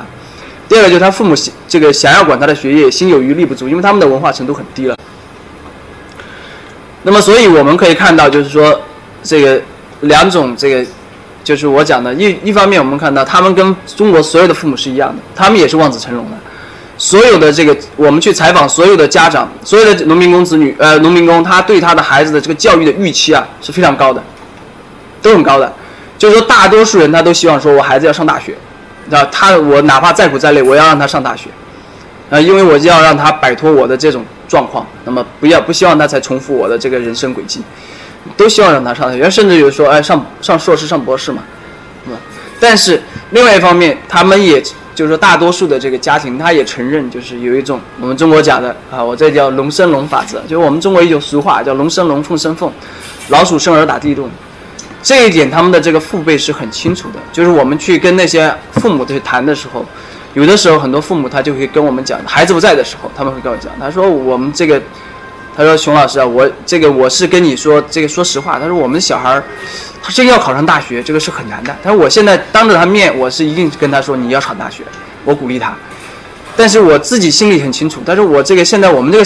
[0.70, 1.36] 第二个，就是他父母
[1.68, 4.96] 这个想要管他的学业，心有余力不足，因为他们的文化程度很低了。
[7.02, 8.80] 那么，所以我们可以看到，就是说，
[9.24, 9.60] 这个
[10.02, 10.86] 两种，这个
[11.44, 16.38] 就是我讲的，一一方面，我们看到他们跟中国所有的父母是一样的，他们也是望子成龙的。
[17.00, 24.22] 所有的这个，我们去采访所有的家长，所有的农民工子女，呃，农民工，他对他的孩子的这个教育的预期啊是非常高的，
[25.22, 25.74] 都很高的。
[26.18, 28.54] 就是说，大多数人他都希望说，我孩子要上大学，
[29.12, 31.50] 啊，他我哪怕再苦再累，我要让他上大学，
[32.30, 34.26] 啊，因为我就要让他摆脱我的这种。
[34.50, 37.62] 状况，那么不要不希望他再重复我的这个人生轨迹，
[38.36, 41.44] 都希望让他上大学，甚至有说哎上上硕士、上博士嘛，
[42.08, 42.18] 嗯？
[42.60, 44.60] 但是另外一方面，他们也
[44.96, 52.74] 就是说大多数的这个家庭，他也承认就是有一种我们中国讲的啊，我这叫龙生龙法则，就是我们中国一句俗话叫龙生龙，凤生凤，
[53.28, 54.28] 老鼠生儿打地洞。
[55.02, 59.86] 这一点他们的这个父辈是很清楚的，就是我们去跟那些父母去谈的时候，
[60.34, 64.82] 有的时候很多父母他就会跟我们讲，孩子不在的时候，他们会跟我讲，他说我们这个，
[65.56, 69.44] 他说熊老师啊，我这个我是跟你说这个说实话，他说我们小孩儿，
[70.04, 71.74] 他真要考上大学，这个是很难的。
[71.82, 74.84] 他说我现在当着他面，我是一定跟他说你要考大学，
[75.24, 75.74] 我鼓励他，
[76.58, 79.26] 但是我自己心里很清楚，但是我这个现在我们这个，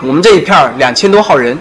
[0.00, 1.58] 我们这一片儿两千多号人。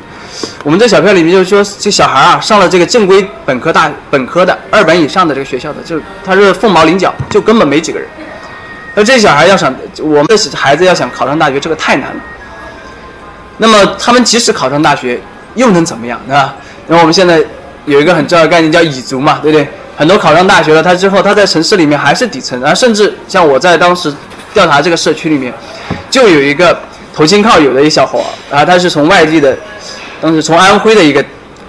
[0.63, 8.08] 我们这小片里面就是说，这小孩啊上了这个正规本科大本科的二本以上的这个学校的，就他是凤毛麟角，就根本没几个人。
[8.96, 12.22] 那这小孩要想我们的孩子要想考上大学，这个太难了。
[13.58, 15.19] 那么他们即使考上大学，
[15.56, 16.56] 又能怎么样，对吧？
[16.88, 17.43] 那我们现在
[17.86, 19.67] 有一个很重要的概念叫蚁族嘛，对不对？
[19.96, 24.13] 很多考上大学了，他之后他在城市里面还是底层，然后甚至像我在当时
[24.54, 25.54] 调查这个社区里面，
[26.10, 26.78] 就有一个
[27.13, 29.56] 投亲靠友的一小伙啊，他是从外地的。
[30.23, 31.21] 当时从安徽的一个，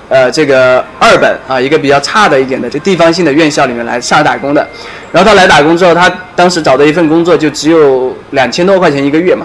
[0.09, 4.65] 呃，这个二本啊，一个比较差的一点的这地方性的院校里面来上海打工的，
[5.11, 9.45] 然后他来打工之后，他当时找的一份工作就只有两千多块钱一个月嘛，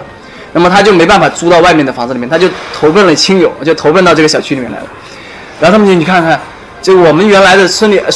[0.52, 4.84] 那么他就没办法租到外面的房子里面，他就投奔了亲友，就投奔到这个小区里面来了。
[5.60, 6.40] 然后他们就你看看，
[6.80, 8.08] 就我们原来的村里，呃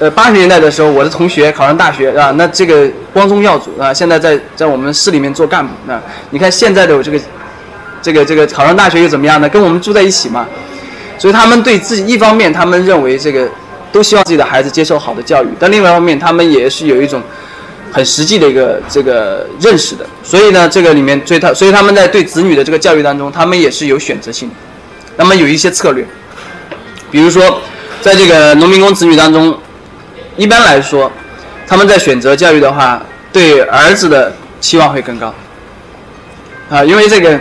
[0.00, 7.20] 呃八十年代的时候，我的同学考上大学啊，那这个光宗耀祖啊，现在在在我们市里面做干部啊，你看现在的这个。
[8.00, 9.48] 这个这个考上大学又怎么样呢？
[9.48, 10.46] 跟我们住在一起嘛，
[11.18, 13.48] 所以他们对自己一方面，他们认为这个
[13.90, 17.20] 都希望自己的孩子接受好的教育，但另外一方面，他们也是有一种
[17.90, 20.06] 很实际的一个这个认识的。
[20.22, 24.54] 所以呢，这个里面对他，所以他们在对子女的这个教育当中，他们也是有选择性的。
[25.16, 26.06] 那么有一些策略，
[27.10, 27.60] 比如说，
[28.00, 29.58] 在这个农民工子女当中，
[30.36, 31.10] 一般来说，
[31.66, 35.34] 他们在选择教育的话，对儿子的期望会更高
[36.70, 37.40] 啊，因为这个。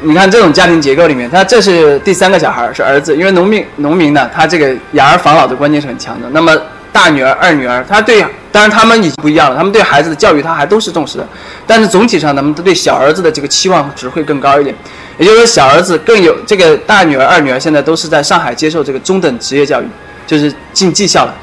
[0.00, 6.28] 你看这种家庭结构里面，他这是第三个小孩是儿子，因为农民农民呢，他这个养儿防老的观念是很强的。
[6.30, 6.56] 那么
[6.92, 11.26] 大女儿、二女儿，他对，当然他们已经不一样了，他们对孩子的教育他还都是重视的，
[11.66, 14.74] 但是总体上他们都对小儿子的这个期望值会更高一点。
[15.18, 19.86] 也就是说，小儿子更有这个大女儿、二女儿现在都是在上海接受这个中等职业教育，
[20.28, 21.34] 就是进技校了，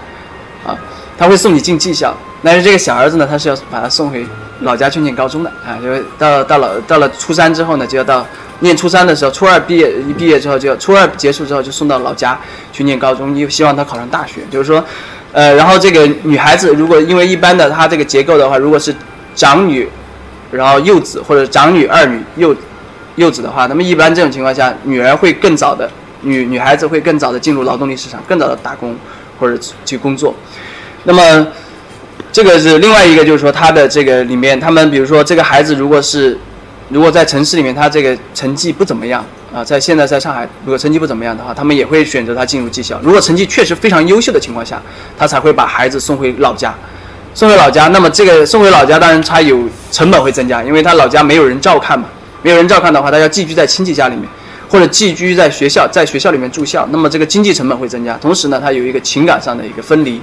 [0.65, 0.77] 啊，
[1.17, 2.15] 他会送你进技校。
[2.41, 4.25] 但是这个小儿子呢，他是要把他送回
[4.61, 8.25] 老家去念高中的啊，因为到到了到了初三之后呢，就要到。
[8.61, 12.39] 念初三的时候，初二毕业一毕业之后就初二结束之后就送到老家
[12.71, 14.41] 去念高中，又希望他考上大学。
[14.49, 14.83] 就是说，
[15.33, 18.95] 呃，然后这个女孩子如果因为一般的她这个结构的话，如果是
[19.35, 19.87] 长女，
[20.51, 22.55] 然后幼子或者长女二女幼
[23.17, 25.89] 幼子的话，那么一般这种情况下，女儿会更早的
[26.21, 28.95] 女女孩子会更早的进入劳动力市场，更早的打工
[29.37, 30.33] 或者去工作。
[31.03, 31.47] 那么
[32.31, 36.37] 这个是另外一个，就是说他的这个里面，他们比如说这个孩子如果是。
[36.89, 42.99] 如果在城市里面，他这个成绩不怎么样啊，在现在在上海，如果成绩不怎么样的话，他们也会选择他进入技校。
[43.01, 44.81] 如果成绩确实非常优秀的情况下，
[45.17, 46.73] 他才会把孩子送回老家。
[47.33, 52.07] 送回老家，那么这个送回老家，当然他有成本会增加，因为他老家没有人照看嘛。
[52.41, 54.25] 没有人照看的话，他要寄居在亲戚家里面，
[54.69, 58.15] 或者寄居在学校，在学校里面住校，那么这个经济成本会增加。
[58.19, 60.21] 同时呢，他有一个情感上的一个分离，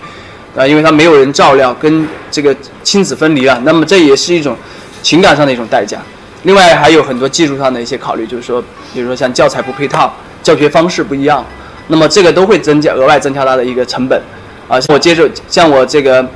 [0.56, 4.56] 啊，因为他没有人照料，跟这个亲子分离了，那么这也是一种
[5.02, 5.98] 情感上的一种代价。
[6.44, 11.44] 另外还有很多技术上的一些考虑，就是说，比如说像教材不配套，教学方式不一样，
[11.88, 14.20] 那么这个都会增加额外增加它的一个成本。
[14.68, 16.26] 啊，我接着像我这个，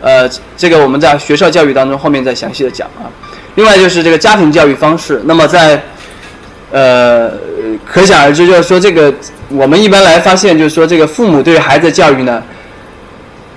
[0.00, 3.10] 呃，这个我们在学校教育当中后面再详细的讲啊。
[3.56, 5.82] 另外就是这个家庭教育方式，那么在，
[6.70, 7.32] 呃，
[7.84, 9.12] 可想而知，就是说这个
[9.48, 12.42] 我们一般来发现，就是说这个父母对孩子教育呢。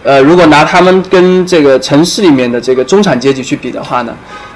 [0.05, 4.13] 呃，如果拿他们跟这个城市里面的这个中产阶级去比的话呢，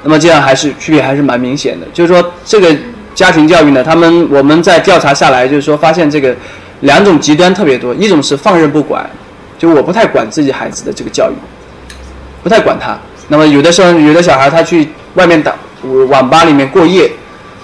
[0.08, 1.86] 那么这样还是区别还是蛮明显的。
[1.94, 2.74] 就是说，这个
[3.14, 6.34] 家庭教育呢，他们我们在调查下来，就是说发现这个
[6.80, 7.94] 两种极端特别多。
[7.94, 9.06] 一种是放任不管，
[9.60, 11.36] 就我不太管自己孩子的这个教育，
[12.42, 12.98] 不太管他。
[13.28, 15.54] 那么有的时候，有的小孩他去外面打
[16.10, 17.12] 网吧里面过夜，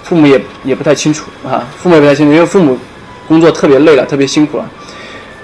[0.03, 2.77] 父母也也不太清楚啊，父母也不太清楚，因为父母
[3.25, 4.69] 工作特别累了，特别辛苦了，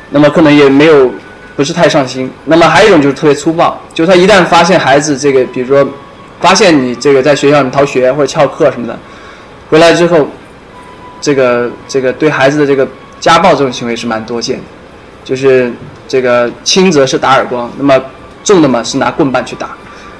[0.10, 1.10] 那么可能也没有。
[1.56, 2.32] 不是太上心。
[2.46, 5.86] 那么还有一种就是特别粗暴，就是他一旦发现孩子这个，比如说，
[6.40, 8.98] 发现你这个在学校里逃学或者翘课什么的，
[9.70, 10.28] 回来之后，
[11.22, 12.88] 这个这个对孩子的这个
[13.20, 14.64] 家暴这种行为是蛮多见的，
[15.24, 15.72] 就是
[16.08, 18.02] 这个轻则是打耳光，那么
[18.44, 19.70] 重的嘛是拿棍棒去打，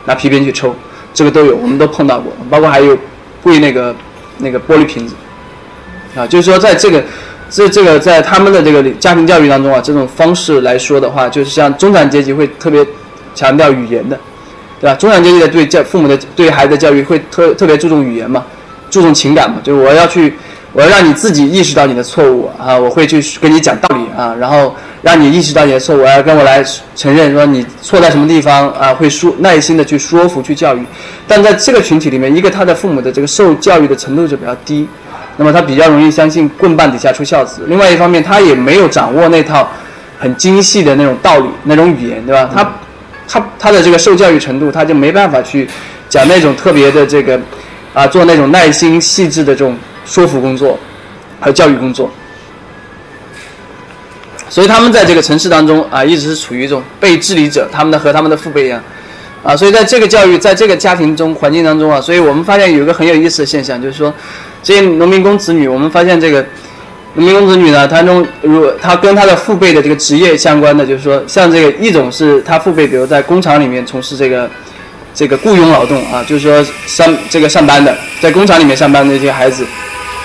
[0.06, 0.76] 拿皮鞭去抽，
[1.14, 2.98] 这个都有，我们都碰到过，包括还有
[3.42, 3.96] 跪那个
[4.38, 5.16] 那个玻璃瓶子，
[6.16, 7.04] 啊，就是说在这个。
[7.52, 12.86] 这这个在他们的这个家庭教育当中啊，这种方式来说的话，就是像中产阶级会特别
[13.34, 14.16] 强调语言的，
[14.80, 14.96] 对吧？
[14.96, 18.46] 中产阶级的对教父母的对孩子的教育会特特别注重语言嘛，
[18.90, 20.34] 注重情感嘛，就是我要去，
[20.74, 26.64] 我要让你自己意识到你的错误啊，我会去跟你讲道理啊，然后让你意识到你的错误，要跟我来
[26.96, 30.84] 承认说你错在什么地方啊，会说耐心的去说服去教育。
[31.28, 34.88] 但在这个群体里面，一个他的父母的这个受教育的程度就比较低。
[35.38, 37.62] 那么他比较容易相信棍棒底下出孝子。
[37.68, 39.70] 另外一方面，他也没有掌握那套
[40.20, 42.50] 很精细的那种道理、那种语言，对吧？
[42.54, 42.70] 他
[43.30, 45.70] 他他的这个受教育程度，他就没办法去
[46.10, 47.40] 讲那种特别的这个
[47.94, 50.78] 啊，做那种耐心细致的这种说服工作
[51.40, 52.12] 和教育工作。
[54.50, 58.82] 所以他们在这个城市当中啊，一直是处于一种被治理者，他们的和他们的父辈一样
[59.44, 59.56] 啊。
[59.56, 64.14] 所以在这个教育，在这个家庭中环境当中啊，所以我们发现有一个很有意思的现象，就是说。
[64.62, 66.46] 这些农民工子女，我们发现这个
[67.16, 74.50] 农民工子女呢，他中如他跟他的父辈的这个职业相关的，就是说，像这个一种是他父辈，比如在工厂里面从事这个
[75.14, 79.66] 这个雇佣劳动啊，就是说上这个上班的，在工厂里面上班的这些孩子，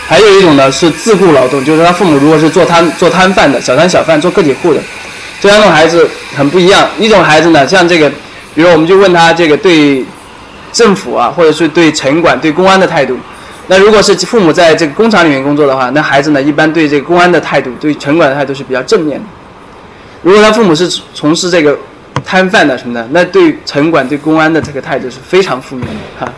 [0.06, 4.80] 还有一种呢是自雇劳动，就是他父母如果是做摊做摊贩的小摊小贩做个体户的，
[5.40, 6.86] 这两种孩子很不一样。
[6.98, 8.10] 一种孩子呢，像这个，
[8.54, 10.04] 比如我们就问他这个对
[10.70, 13.18] 政府啊，或者是对城管、对公安的态度。
[13.66, 19.24] 那如果是父母在这个工厂里面工作的话，那孩子呢一般对这个公安的态度、对城管的态度是比较正面的。
[20.22, 21.78] 如果他父母是从事这个
[22.24, 26.32] 摊贩的什么的，那对城管、对公安的这个态度是非常负面的，哈，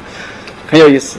[0.70, 1.18] 很有意思。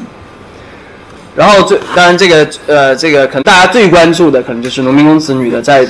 [1.35, 5.85] 然后最当然这个呃这个可能大家最关注的可能就是农民工子女的在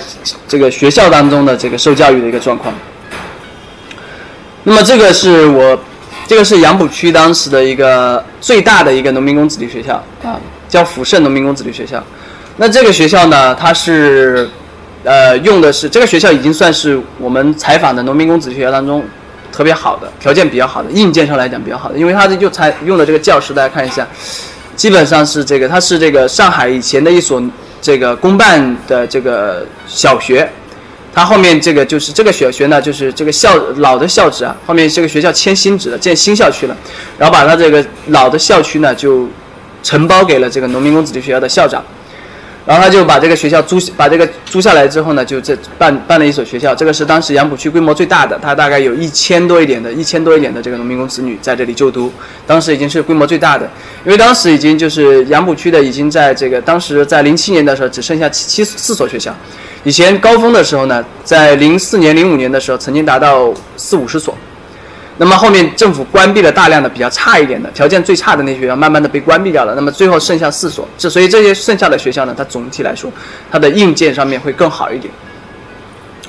[0.47, 2.74] 这个学校当中的这个受教育的一个状况。
[4.63, 5.80] 那么这个是我。
[6.28, 12.04] 这个是杨浦区当时的一个最大的一个农民工子弟学校啊，叫抚盛农民工子弟学校。
[12.58, 14.50] 那这个学校呢，它是
[15.06, 19.02] 呃用的是这个学校已经算是我们采访的农民工子弟学校当中
[19.54, 24.06] 特别好的条件比较好的硬件上来讲比较好的，因为它就采用的这个教室，大家看一下，
[24.76, 27.42] 基本上是这个它是这个上海以前的一所
[27.82, 30.50] 这个公办的这个小学。
[31.18, 36.78] 他后面这个就是这个小学呢，就是这个校老的校址啊，后面这个学校迁新址了，建新校区了，
[37.18, 39.28] 然后把他这个老的校区呢就
[39.82, 41.84] 承包给了这个农民工子弟学校的校长，
[42.68, 52.13] 然后他就把这个学校租把这个租下来之后呢，就这办办了一所学校，这个是当时杨浦区规模最大的，它大概有一千多一点的一千多一点的这个农民工子女在这里就读，
[52.45, 53.68] 当时已经是规模最大的，
[54.05, 59.36] 因为当时已经就是杨浦区的已经在这个当时在零七年的时候只剩下七七四所学校。
[59.88, 64.36] 以前高峰的时候呢，在零四年、零五年的时候，曾经达到四五十所。
[65.18, 69.74] 那么后面政府关闭了大量的比较差一点的、条件最差的那些学校，慢慢的被关闭掉了。
[69.76, 73.10] 那么最后剩下四所，这所以这些剩下的学校呢，它总体来说，
[73.50, 75.10] 它的硬件上面会更好一点。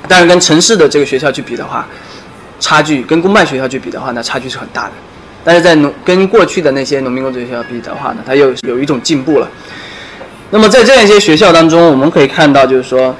[0.06, 1.84] 但是跟城市的这个学校去比的话，
[2.60, 4.92] 差距跟公办学校去比的话，那差距是很大的。
[5.42, 9.50] 但是在农跟过去的那些农民工学校比的话呢，它又有一种进步了。
[10.50, 13.12] 那么在这样一些学校当中，我们可以看到，就是说。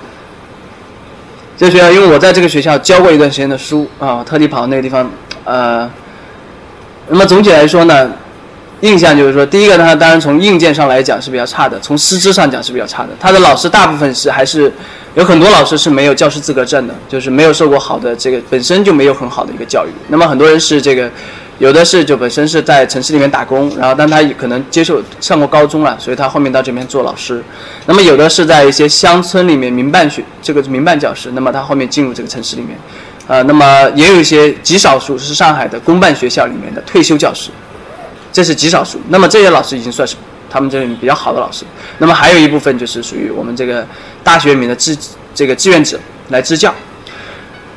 [1.59, 5.11] 这个学校，因为我在这个学校教过一段时间的书啊，我特地跑到那个地方，
[5.43, 5.91] 呃，
[7.09, 8.13] 那么总体来说呢，
[8.83, 13.09] 印象就是说，第一个呢，当然从硬件上来讲是比较差的，从师资上讲是比较差的。
[13.19, 14.73] 他的老师大部分是还是
[15.17, 19.91] 有很多老师是没有教师资格证的，就是没有受过好的这个，本身就没有很好的一个教育。
[20.07, 21.11] 那么很多人是这个。
[21.59, 27.43] 有的是就本身是在城市里面打工，然后但他可能接受上过高中了，所以他后面到这边做老师。
[27.87, 32.79] 那么有的是在一些乡村里面民办学这个民办教师，那么他后面进入这个城市里面，
[33.27, 37.51] 呃，那么也有一些极少数是上海的公办学校里面的退休教师，
[38.33, 39.01] 这是极少数。
[39.09, 40.15] 那么这些老师已经算是
[40.49, 41.65] 他们这里比较好的老师。
[41.99, 43.85] 那么还有一部分就是属于我们这个
[44.23, 44.97] 大学里面的志
[45.35, 45.99] 这个志愿者
[46.29, 46.73] 来支教。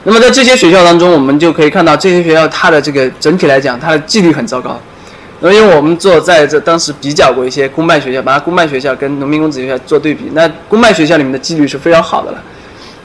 [0.03, 4.79] 那么在这些学校当中，我们就可以看到这些学校它的这个整体来讲，它的纪律很糟糕。
[5.41, 12.43] 那因为我们做在这当时比较过一些公办学校，把公办学校跟农民工子弟学校做对比，那公办学校里面的纪律是非常好的了，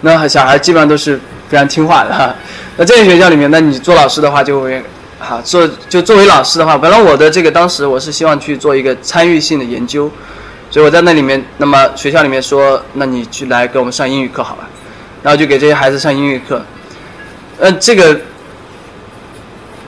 [0.03, 1.19] 那小孩基本上都是
[1.49, 2.35] 非常听话的哈。
[2.77, 4.83] 那这些学校里面，那你做老师的话就会，
[5.19, 10.11] 好做就作为老师的话，本来我的这个当时我是希望去做一个参与性的研究，
[10.71, 14.69] 所以我在那里面，那么学校里面说，那你去来给我们上英语课好吧，
[15.23, 16.63] 然后就给这些孩子上英语课。
[17.59, 18.21] 呃，这个，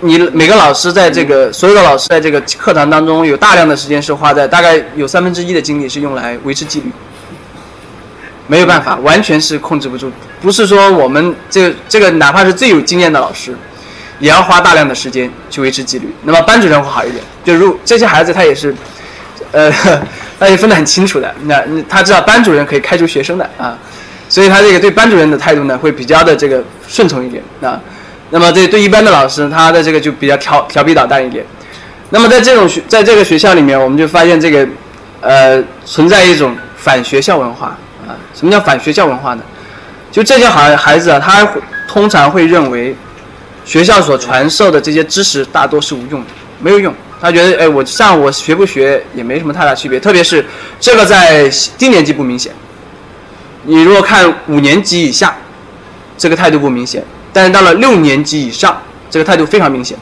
[0.00, 6.90] 你每个老师在这个所有的老师在这个课堂当中，有大量的时间是花在，大概有三分之一的精力是用来维持纪律，
[8.46, 10.10] 没有办法，完全是控制不住。
[10.40, 13.54] 不是说我们这这个哪怕是最有经验的老师，
[14.18, 16.08] 也要花大量的时间去维持纪律。
[16.22, 18.74] 那么班主任会好一点，就如这些孩子他也是，
[19.52, 19.70] 呃，
[20.40, 21.34] 他也分得很清楚的。
[21.42, 23.76] 那他知道班主任可以开除学生的啊，
[24.28, 27.80] 所以他这个对班主任的态度呢，会比较的这个顺从一点啊。
[28.30, 31.44] 那么这对一般的老师，他的这个就比较调调皮捣蛋一点。
[32.10, 34.68] 那么在这种学，在这个学校里面，我们就发现这个，
[35.20, 37.68] 呃，存在一种反学校文化
[38.06, 38.16] 啊。
[38.34, 39.42] 什么叫反学校文化呢？
[40.10, 41.46] 就这些孩孩子啊，他
[41.86, 42.94] 通常会认为，
[43.64, 46.26] 学校所传授的这些知识大多是无用的，
[46.60, 46.94] 没有用。
[47.20, 49.98] 他觉得，哎，我上我学不学也没什么太大区别。
[49.98, 50.44] 特别是
[50.78, 52.52] 这个在低年级不明显，
[53.68, 55.36] 你如果看五年级以下，
[56.16, 57.04] 这个态度不明显。
[57.34, 59.96] 但是到了六年级以上，这个态度非常明显。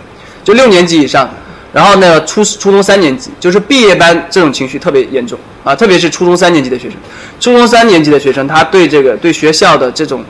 [0.44, 1.28] 就六年级以上，
[1.72, 6.96] 然后呢，初初中三年级，就是毕业班这种情绪特别严重啊，特别是初中三年级的学生。
[7.40, 10.24] 初中三年级的学生，他对这个对学校的这种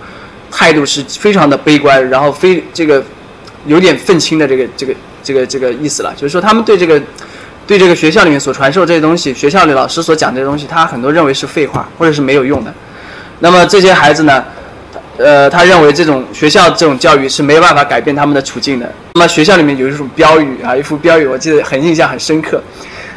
[0.51, 3.05] 态度是非常的悲观，然后非这个
[3.66, 6.11] 有点愤青的这个这个这个这个意思了。
[6.14, 6.99] 就是说，他们对这个
[7.66, 12.72] 对这个学校里面所传授这些东西，学校里老师所讲这些东西，他很多认为是废话，或者是没有用的。
[13.41, 14.45] 那么这些孩子呢？
[15.18, 18.87] 呃，他认为这种学校这种教育是没办法改变他们的处境的。
[19.14, 22.62] 那么学校里面有一种标语啊，一幅标语，我记得很印象很深刻。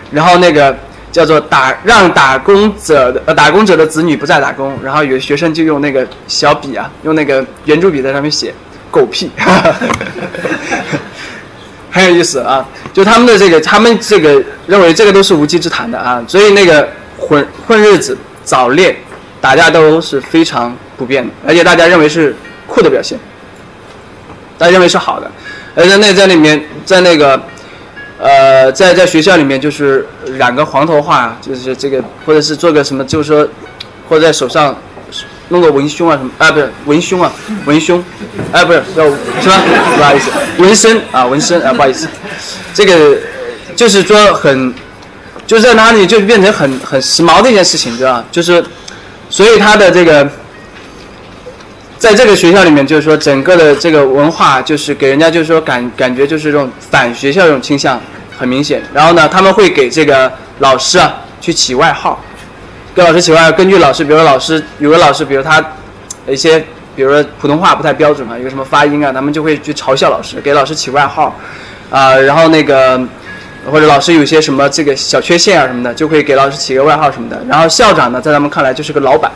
[0.09, 0.73] 然后那个
[1.11, 4.79] 叫做打让打工者的呃打工者的子女不再打工。
[4.81, 8.53] 然后有学生就用那个小笔啊，用那个圆珠笔在上面写
[8.89, 9.29] 狗屁，
[11.91, 12.65] 很有意思啊。
[12.93, 16.23] 就他们的这个，他们这个认为这个都是无稽之谈的啊。
[16.27, 18.95] 所以那个混混日子、早恋、
[19.41, 20.75] 打架斗殴是非常。
[20.99, 22.35] 普遍的，而且大家认为是
[22.67, 23.17] 酷的表现，
[24.57, 25.31] 大家认为是好的，
[25.73, 27.41] 而在那在里面，在那个，
[28.19, 30.05] 呃，在在学校里面就是
[30.37, 33.47] 染个黄头发，就是这个，或者是做个什么，就是说，
[34.09, 34.77] 或者在手上
[35.47, 37.31] 弄个文胸啊什么啊，不是文胸啊，
[37.65, 38.03] 文胸，
[38.51, 39.61] 哎，不是叫是吧？
[39.95, 42.09] 不好意思，纹身啊，纹身啊，不好意思，
[42.73, 43.17] 这个
[43.73, 44.73] 就是说很，
[45.47, 48.21] 就在哪里就变成很很时髦的一件事情，对吧？
[48.29, 48.61] 就是，
[49.29, 50.27] 所以他的这个。
[51.97, 57.99] 在这个学校里面，就是说整个的这个文化，就是给人家就是说感感觉就是这种反学校这种倾向
[58.37, 58.81] 很明显。
[58.93, 62.17] 然后呢，他们会给这个老师啊去起外号，
[62.95, 63.51] 给老师起外号。
[63.51, 65.61] 根据老师，比如说老师有个老师，比如他
[66.25, 66.57] 一些，
[66.95, 71.37] 比如说普通话不太标准啊，有什么发音啊，他们就会去嘲笑老师，给老师起外号
[71.89, 72.15] 啊。
[72.15, 72.97] 然后那个
[73.69, 77.39] 或者老师有些什么这个小缺陷啊什么的，就会给老师起个外号什么的。
[77.47, 79.31] 然后校长呢，在他们看来就是个老板。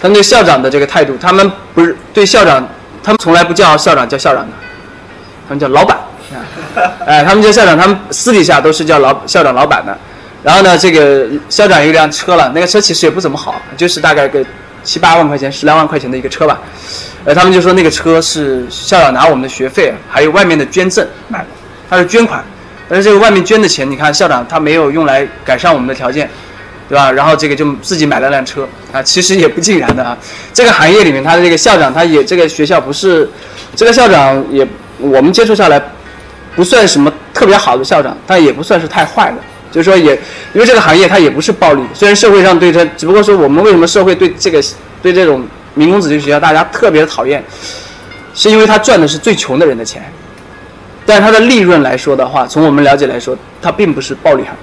[0.00, 2.66] 他们对校长的这个态度，他们不是对校长，
[3.04, 4.52] 他们从来不叫校长叫校长的，
[5.48, 5.96] 他们叫老板，
[7.06, 9.96] 哎， 他们叫校长，他们私底下都是叫老校长老板的。
[10.42, 14.44] 然后呢，这个校长有一辆车了，那个车其实也不怎么好，就是大概个
[14.82, 16.58] 七八万块钱、十来万块钱的一个车吧。
[17.24, 21.46] 呃，他们就说那个车是校长拿我们的学费还有外面的捐赠买的，
[21.88, 22.44] 他是捐款，
[22.88, 26.28] 但是这个外面捐的钱，你看校长他没有用来改善我们的条件。
[26.88, 27.10] 对吧？
[27.10, 30.18] 然后这个就自己买了辆车啊，其实也不尽然的啊。
[30.52, 33.26] 这个行业里面，他的这个校长，他也这个学校不是，
[33.74, 34.66] 这个校长也
[34.98, 35.80] 我们接触下来，
[36.54, 39.36] 不算什么特别好的校长，但也不算是太坏的。
[39.70, 40.12] 就是说，也
[40.52, 44.62] 因为这个行业它也不是暴利，虽然社会上对他，只不过说我们为什么社会对这个
[45.00, 47.42] 对这种民工子弟学校大家特别讨厌，
[48.34, 50.12] 是因为他赚的是最穷的人的钱，
[51.06, 54.58] 但是他的利润来说的话，从我们了解来说，他并不是暴利行业，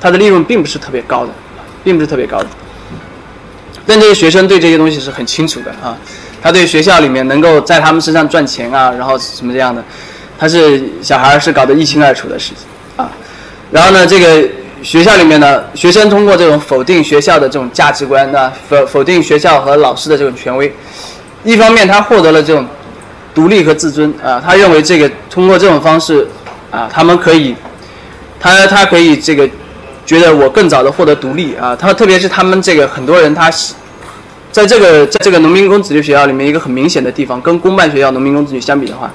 [0.00, 1.32] 他的利润并不是特别高的。
[1.86, 2.46] 并不是特别高的，
[3.86, 5.96] 但这些学生对这些东西是很清楚的啊。
[6.42, 9.80] 他对学校里面能够在他们身上赚钱啊，然后什么这样的，
[10.36, 13.08] 他是小孩是搞得一清二楚的事情啊。
[13.70, 14.48] 然后呢，这个
[14.82, 20.74] 学校里面呢，学生通过这种否定学校的这种价值观那，否否定学校和老师的这种权威，
[21.44, 22.66] 一方面他获得了这种
[23.36, 26.26] 独立和自尊啊，他认为这个通过这种方式
[26.72, 27.54] 啊，他们可以，
[28.40, 29.48] 他他可以这个。
[30.06, 33.74] 觉得我更早的获得独立啊，他特别是他们这个很多人，他是
[34.52, 39.10] 在这个在这个农民工子弟学校里面一个很明显的地方，跟公办学校农民工子女相比的话，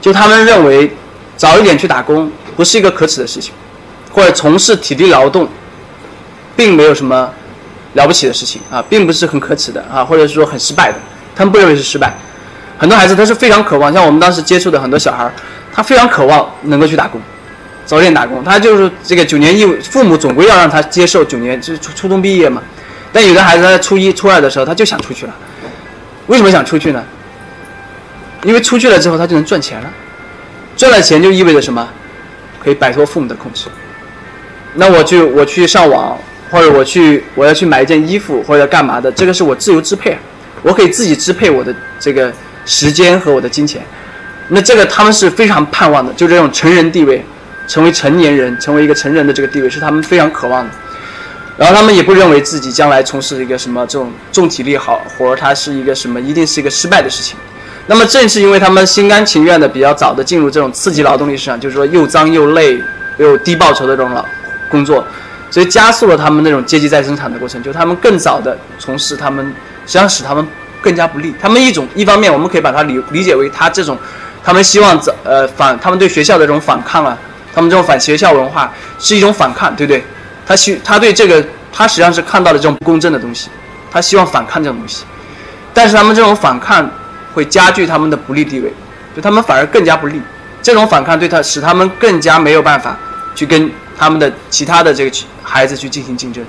[0.00, 0.88] 就他们认为
[1.36, 3.52] 早一点去打工不是一个可耻的事情，
[4.12, 5.48] 或者从事体力劳动，
[6.54, 7.28] 并没有什么
[7.94, 10.98] 了不起的事情啊，并不是很可耻的啊，或者是说很失败的，
[11.34, 12.16] 他们不认为是失败。
[12.80, 15.30] 很多孩子他是非常渴望，像我们当时接触的很多小孩，
[15.70, 17.20] 他非常渴望能够去打工。
[17.84, 22.62] 早点打工，他就是这个九年义务，父母总归要让他接受九年，就是初初中毕业嘛。
[23.12, 25.36] 但有的孩子在初一、初二的时候，他就想出去了。
[26.26, 27.04] 为什么想出去呢？
[28.44, 29.90] 因为出去了之后，他就能赚钱了。
[30.74, 31.86] 赚了钱就意味着什么？
[32.64, 33.66] 可以摆脱父母的控制。
[34.72, 36.16] 那我就我去上网，
[36.50, 40.16] 或者我去我要去买一件衣服，或者干嘛的，这个是我自由支配，
[40.62, 42.32] 我可以自己支配我的这个
[42.70, 43.82] 时间和我的金钱。
[44.48, 47.24] 那这个他们是非常盼望的，就这种成人地位。
[47.70, 50.70] 成为成年人，成为一个成人的这个地位是他们非常渴望的。
[51.56, 57.36] 然后他们也不认为自己将来从事一个什么这种重体力好活儿，它是一个什么一定是一个失败的事情。
[57.86, 62.82] 那么正是因为他们心甘情愿的比较早的进入这种刺激劳动力市场，就是说又脏又累
[63.18, 64.24] 又低报酬的这种老
[64.68, 65.06] 工作，
[65.48, 69.46] 所以加速了他们那种阶级再生产的过程，就他们更早的从事他们，
[69.86, 70.44] 实际上使他们
[70.80, 71.34] 更加不利。
[71.40, 73.96] 他们一种一方面我们可以把它理理解为他这种，
[74.42, 77.16] 他们希望早呃反他们对学校的这种反抗啊，
[77.54, 80.02] 他们这种反学校文化是一种反抗，对不对？
[80.46, 83.48] 他希他对这个他实际上是看到了这种不公正的东西，
[83.90, 85.04] 他希望反抗这种东西，
[85.72, 86.90] 但是他们这种反抗
[87.34, 88.72] 会加剧他们的不利地位，
[89.14, 90.20] 就他们反而更加不利。
[90.62, 92.96] 这种反抗对他使他们更加没有办法
[93.34, 96.44] 去跟他们的其他的这个孩子去进行竞争，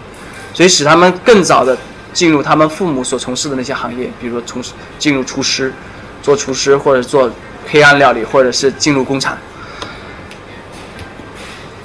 [0.53, 1.77] 所以使他们更早的
[2.13, 5.73] 进入他们父母所从事的那些行业，比如说从事进入厨师，
[6.21, 7.31] 做厨师或者做
[7.69, 9.37] 黑暗料理，或者是进入工厂。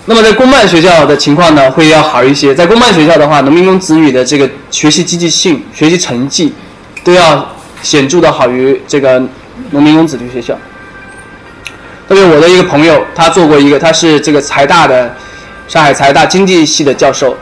[0.08, 2.54] 那么在公办学校的情况呢，会要好一些。
[2.54, 6.54] 在公办学校的话，农民工子女的这个学习积极性、学习成绩，
[7.02, 7.52] 都要
[7.82, 9.20] 显著的好于这个
[9.70, 10.56] 农民工子弟学校。
[12.08, 15.12] 特别我的一个朋友，他做过一个，他是这个财大的
[15.66, 17.36] 上海财大经济系的教授。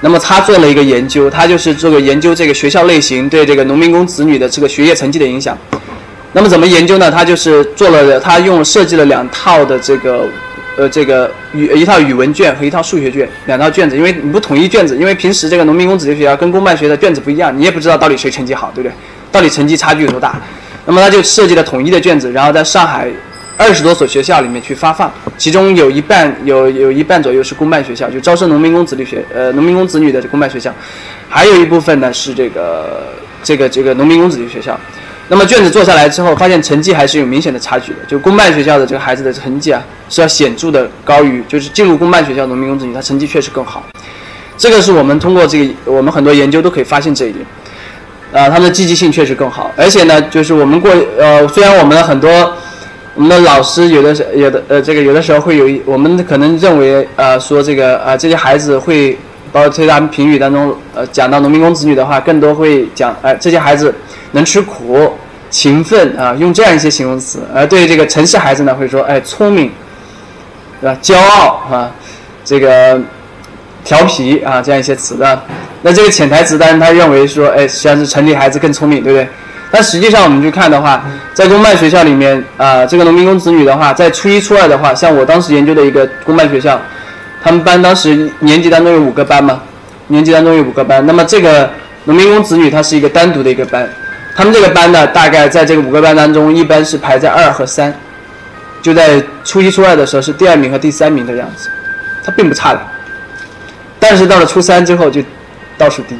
[0.00, 5.56] 那么他做了一个研究，他就是做个研究这个学校类型对这个农民工子女的这个学业成绩的影响。
[6.32, 7.10] 那么怎么研究呢？
[7.10, 10.28] 他就是做了，他用设计了两套的这个。
[10.78, 18.94] 呃，这个语一套语文卷和一套数学卷，两套卷子，因为你不统一卷子，因为平时这个农民工子弟学校跟公办学校的卷子不一样，你也不知道到底谁成绩好，对不对？
[19.32, 20.38] 到底成绩差距有多大？
[20.84, 23.08] 那么他就设计了统一的卷子，然后在上海
[23.56, 30.72] 二十多所学校里面去发放，其中有一半有有一半左右是公办学校，就招生农民工子女学呃农民工子女的公办学校，
[31.28, 34.78] 还有一部分呢是这个这个这个农民工子弟学校。
[35.28, 37.98] 那么卷子做下来之后，发现成绩还是有明显的差距的。
[38.06, 43.84] 就公办学校的这个孩子的成绩啊，是要显著的高于，就是进入公办学校农民工子女，他成绩确实更好。
[44.56, 47.44] 这个是我们通过这个，我们很多研究都可以发现这一点。
[48.32, 49.72] 啊，他们的积极性确实更好。
[49.76, 52.52] 而且呢，就是我们过，呃，虽然我们很多
[53.16, 59.18] 我们的老师有的有的呃，这个有的时候会有一，我们可能认为呃，说这个啊，这些孩子会，
[59.50, 63.92] 包括在他们评语当中，呃，讲到农民工子女的话，更多会讲，哎，这些孩子。
[64.32, 65.10] 能吃苦、
[65.48, 69.70] 勤奋啊，用这样一些形容词；而对这个城市孩子呢，会说哎聪明，
[70.78, 70.98] 对吧？
[71.00, 71.90] 骄傲啊，
[72.44, 73.00] 这个
[73.82, 75.40] 调皮啊，这样一些词的。
[75.80, 79.28] 那这个潜台词，当然他认为说，哎，实际上是城里孩子更聪明，对不对？
[79.70, 81.04] 但实际上我们去看的话，
[81.34, 86.80] 在公办学校里面啊，这个农民工子女的话，在初一、初二的话，像我当时研究的一个公办学校，
[87.42, 89.60] 他们班当时年级当中有五个班嘛，
[90.06, 91.68] 年级当中有五个班，那么这个
[92.04, 93.88] 农民工子女他是一个单独的一个班。
[94.36, 97.92] 他们这个班呢，大概在这个五个班当中，一般是排在二和三，
[98.82, 101.68] 就在初一、初二的时候是第二名和第三名的样子，
[102.24, 102.80] 他并不差的。
[103.98, 105.22] 但是到了初三之后就
[105.78, 106.18] 倒数第一，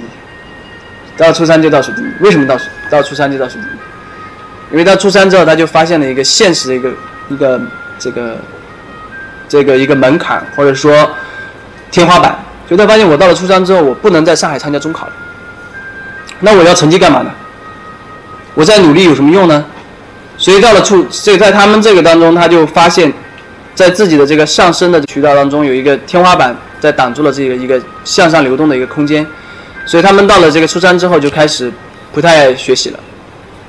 [1.17, 2.07] 到初三就倒数第一。
[2.21, 2.65] 为什么倒数？
[2.91, 4.73] 到初三就倒数第一？
[4.73, 6.91] 因为到初三之后，他就发现了一个现实的一个
[7.29, 7.61] 一个
[7.99, 8.37] 这个
[9.49, 11.09] 这个一个门槛，或者说
[11.91, 12.37] 天花板。
[12.69, 15.13] 就他发现，我到了初三之后，我不能在上海参加中考了。
[16.41, 17.31] 那我要成绩干嘛呢？
[18.55, 19.65] 我在努力有什么用呢？
[20.37, 23.13] 所以到了初，所以在他们这个当中，他就发现，
[23.75, 29.25] 在自己的这个上升的渠道当中有一个天花板在挡住了这个一个向上流动的一个空间，
[29.87, 31.73] 所以他们到了这个初三之后就开始
[32.13, 32.99] 不太爱学习了。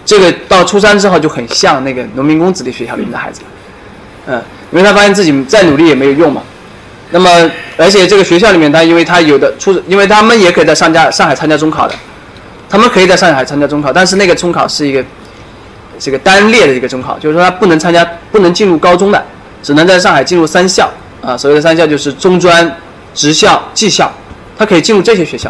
[0.03, 3.41] 这个到初三之后就很像那个农民工子弟学校里面的孩子，
[4.25, 4.41] 嗯，
[4.71, 6.41] 因为他发现自己再努力也没有用嘛。
[7.11, 7.29] 那么
[7.77, 11.95] 而且这个学校里面他因为他有的初，因为他们也可以在上加上海参加中考的。
[12.69, 15.01] 他们可以在上海参加中考，但是那个中考是一个
[15.97, 19.25] 这个单列的一个中考，就是说他不能参加，不能进入高中的，
[19.63, 20.91] 只能在上海进入三校
[21.21, 21.37] 啊。
[21.37, 22.69] 所谓的三校就是中专、
[23.13, 24.11] 职校、技校，
[24.57, 25.49] 他可以进入这些学校，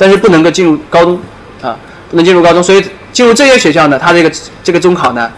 [0.00, 1.20] 但是不能够进入高中
[1.60, 1.76] 啊，
[2.08, 2.62] 不能进入高中。
[2.62, 2.82] 所以
[3.12, 4.32] 进入这些学校呢，他这个
[4.64, 5.30] 这个中考呢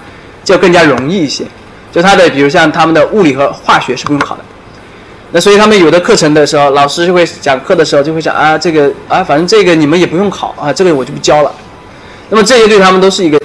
[0.45, 1.45] 就更加容易一些。
[1.91, 4.45] 就他的，比如像他们的物理和化学是不用考的。
[5.33, 11.53] 那所以他们有的课程的时候，老师就会讲课的时候就会讲啊，这个啊，反正这个你们也不用考啊，这个我就不教了。
[12.31, 13.41] 那么这些对他们都是一个，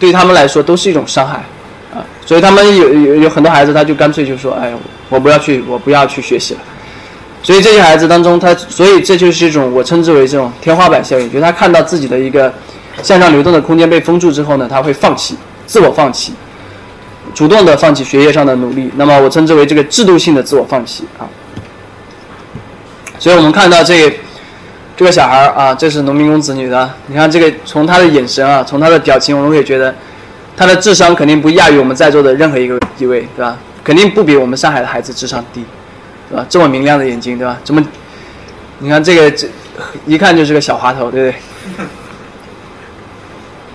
[0.00, 1.36] 对他们来说都是一种伤害
[1.94, 2.02] 啊。
[2.26, 4.72] 所以他们有有有很多孩子，他就干脆就说，哎，
[5.08, 6.60] 我不要去，我不要去学习了。
[7.46, 12.52] 所以这些孩子当中，他所以这就是一种我称之为这种天花板效应，就是他看到自己的一个
[13.04, 16.32] 向上流动的空间被封住之后呢，他会放弃，自我放弃。
[17.36, 21.22] 主动的放弃学业上的努力，那么我称之为这个制度性的自我放弃啊。
[23.20, 24.12] 所以我们看到这
[24.96, 26.90] 这个小孩啊，这是农民工子女的。
[27.06, 29.94] 你看这个，从他的眼神啊，从他的表情，我们可以觉得
[30.56, 33.56] 他的智商肯定不亚于我们在座的任何一个一位，对吧？
[33.84, 35.64] 肯定不比我们上海的孩子智商低，
[36.28, 36.46] 对吧？
[36.48, 37.56] 这么明亮的眼睛，对吧？
[37.64, 37.82] 这么
[38.78, 39.48] 你看这个这
[40.06, 41.86] 一看就是个小滑头，对不对？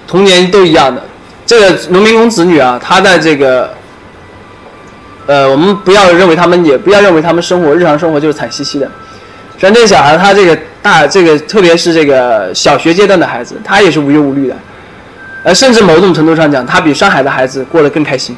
[0.08, 1.02] 童年都一样的。
[1.46, 3.74] 这个农民工子女啊，他在这个，
[5.26, 8.86] 呃，我们不要认为他们，也不要认为他们生活日常生活就是惨兮兮的。
[9.58, 14.56] 实际上，这个小孩他这个大这个，特别是这个小学阶段的孩子，他也是无忧无虑的。
[15.44, 18.36] 呃，甚至某种程度上讲，他比上海的孩子过得更开心，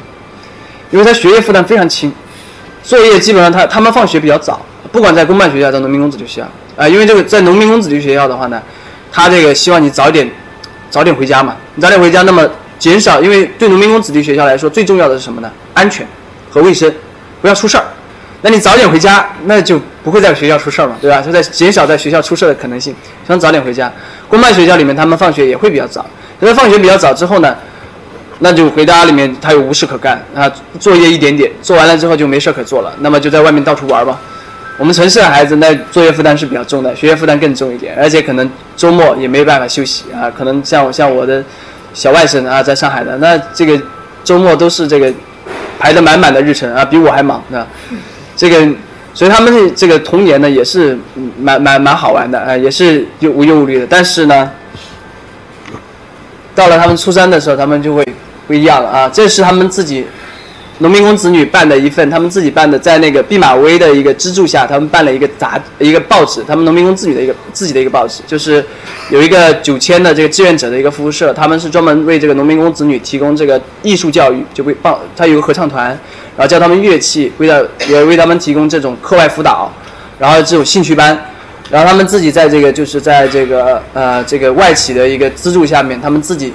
[0.90, 2.12] 因为他学业负担非常轻，
[2.84, 4.60] 作业基本上他他们放学比较早，
[4.92, 8.60] 不管在公办学校，在农民工子弟学校，啊，因为这个在农民工子弟学校的话呢，
[9.10, 10.30] 他这个希望你早点
[10.90, 12.46] 早点回家嘛，你早点回家，那么
[12.78, 15.50] 减少，因为对农民工子弟学校来说，最重要的是什么呢？
[15.72, 16.06] 安全
[16.50, 16.92] 和卫生，
[17.40, 17.84] 不要出事儿。
[18.42, 21.22] 那你早点回家，那就不会在学校出事儿嘛，对吧？
[21.22, 22.94] 就在减少在学校出事的可能性，
[23.26, 23.90] 想早点回家。
[24.28, 26.04] 公办学校里面，他们放学也会比较早。
[26.42, 27.56] 因为放学比较早之后呢，
[28.44, 34.20] 那就回家里面他又无事可干啊，作业一点点做完了之后就没事可做了，那么就在外面到处玩吧。
[34.76, 40.30] 我们城市的孩子那作业负担是比较重的，学业负担更重一点，而且可能周末也没办法休息啊。
[40.36, 41.42] 可能像我像我的
[41.94, 43.80] 小外甥啊，在上海的，那这个
[44.22, 45.10] 周末都是这个
[45.78, 47.66] 排得满满的日程啊，比我还忙啊。
[48.36, 48.68] 这个
[49.14, 50.98] 所以他们这个童年呢也是
[51.40, 54.50] 蛮蛮蛮好玩的啊，也是又无忧无虑的，但是呢。
[56.56, 58.06] 到了他们初三的时候，他们就会
[58.46, 59.10] 不一样了啊！
[59.12, 60.04] 这是他们自己
[60.78, 68.64] 农民工子女办的一份，他们自己办的，在那个毕马威的一个资助下，他们办了一个杂一个报纸，他们农民工子女的一个自己的一个报纸，就是
[69.10, 75.88] 有一个九千的这个志愿者的一个服务社，他们是专门为这个农民工子女提供这个艺术教育，就为报他有个合唱团，
[76.36, 79.72] 然后教他们乐器，为了也为他们提供这种课外辅导，
[80.18, 81.18] 然后这种兴趣班。
[81.70, 86.52] 然后他们自己在这个就是在这个呃这个外企的一个资助下面，他们自己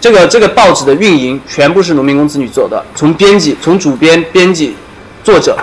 [0.00, 4.76] 这个这个报纸的运营全部是农民工子女做的，从编辑、从主编、编辑、
[5.24, 5.58] 作者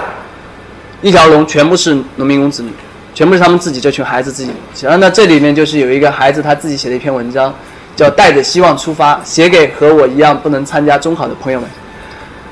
[1.02, 2.70] 一条龙全部是农民工子女，
[3.14, 4.52] 全部是他们自己这群孩子自己。
[4.82, 7.54] 然后那这里面就是有一个孩子他自己写的一篇文章，
[7.96, 11.70] 叫《带着希望出发》，写给和我一样不能参加中考的朋友们。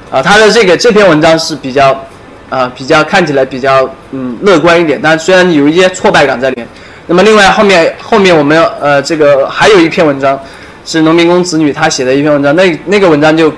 [0.10, 2.06] 啊，他的这个这篇文章是比较。
[2.50, 6.68] 啊，比较看起来比较嗯乐观一点，但虽然有一些挫败感在里面。
[7.08, 10.40] 那么另外后面后面我们呃这个还有一篇文章，
[10.86, 13.52] 是农民工子女他写的一篇文章，那那个文章就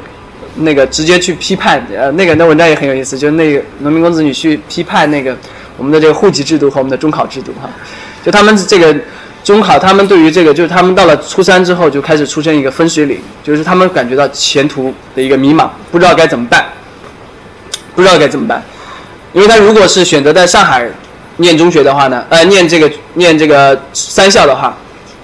[0.56, 5.36] 那个直接去批判呃那个那文章也很有意思，就是那个农民工子女去批判那个
[5.78, 7.70] 我们的这个户籍制度和我们的中考制度哈，
[8.24, 8.96] 就他们这个
[9.44, 16.66] 中考，他们对于这个就是他们到了初三之后就开始出现一个分水岭，就是他们感觉到前途的一个迷茫，不知道该怎么办，
[17.96, 18.64] 不知道该怎么办。
[19.34, 20.86] 因为他如果是选择在上海
[21.38, 24.76] 念中学的话呢，呃，念这个念这个三校的话，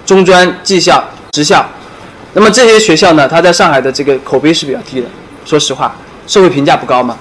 [0.06, 1.66] 中专、技校、职校，
[2.34, 5.08] 那么这些学校呢，他在上海的这个口碑是比较低的，
[5.46, 5.96] 说实话，
[6.26, 7.18] 社会评价不高嘛。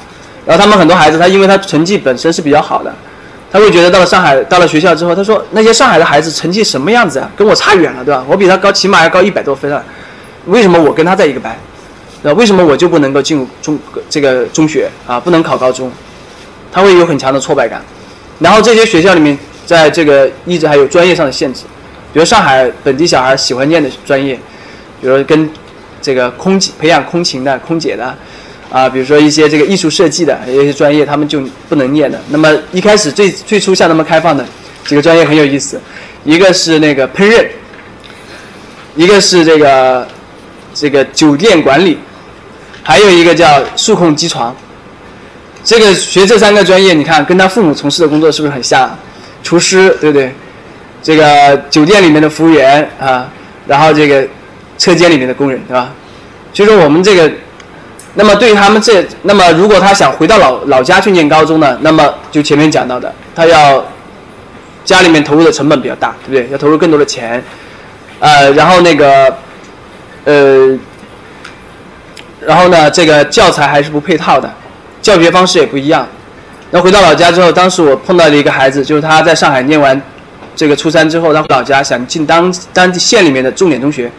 [0.47, 2.95] 然后他们很多孩子，他因为他成绩本身是比较好的，
[3.51, 7.29] 他会觉得到了上海，到了学校之后，他说那些上海的孩子成绩什么样子啊？
[7.37, 8.25] 跟我差远了，对吧？
[8.29, 9.83] 我比他高，起码要高一百多分啊。
[10.47, 11.59] 为什么我跟他在一个班？
[12.23, 13.77] 那为什么我就不能够进入中
[14.09, 15.19] 这个中学啊？
[15.19, 15.91] 不能考高中？
[16.77, 17.83] 他会有很强的挫败感，
[18.39, 21.63] 然后这些学校里面，在这个一直还有专业上的限制，
[22.13, 24.39] 比如上海本地小孩喜欢念的专业，
[25.01, 25.49] 比如跟
[26.03, 28.15] 这个空培养空勤的空姐的，
[28.71, 32.21] 啊，比如说一些这个艺术设计的一些专业，他们就不能念的。
[32.29, 34.45] 那么一开始最最初向他们开放的
[34.85, 35.81] 几个专业很有意思，
[36.25, 37.47] 一个是那个烹饪，
[38.97, 40.07] 一个是这个
[40.75, 41.99] 这个酒店管理，
[42.83, 44.55] 还有一个叫数控机床。
[45.67, 48.89] 这个学这三个专业，你看跟他父母从事的工作是不是很像？
[49.43, 50.33] 厨师对不对？
[51.03, 53.29] 这个酒店里面的服务员啊，
[53.67, 54.25] 然后这个
[54.79, 55.91] 车间里面的工人对吧？
[56.55, 57.29] 所以说我们这个，
[58.15, 63.85] 那么对于他们这，那么如果他想回到老老家去念高中呢，那么就前面讲到的，他要
[64.85, 66.53] 家里面投入的成本比较大，对不对？
[66.53, 67.43] 要投入更多的钱，
[68.21, 69.37] 呃，然后那个，
[70.25, 70.79] 呃，
[72.41, 74.49] 然后呢，这个教材还是不配套的。
[75.01, 76.07] 教学方式也不一样。
[76.71, 80.01] 那回到老家之后，当时我碰到了一个孩子，就是他在上海念完
[80.57, 84.11] 这个初三之后，他回老家想进当当地县里面的重点中学，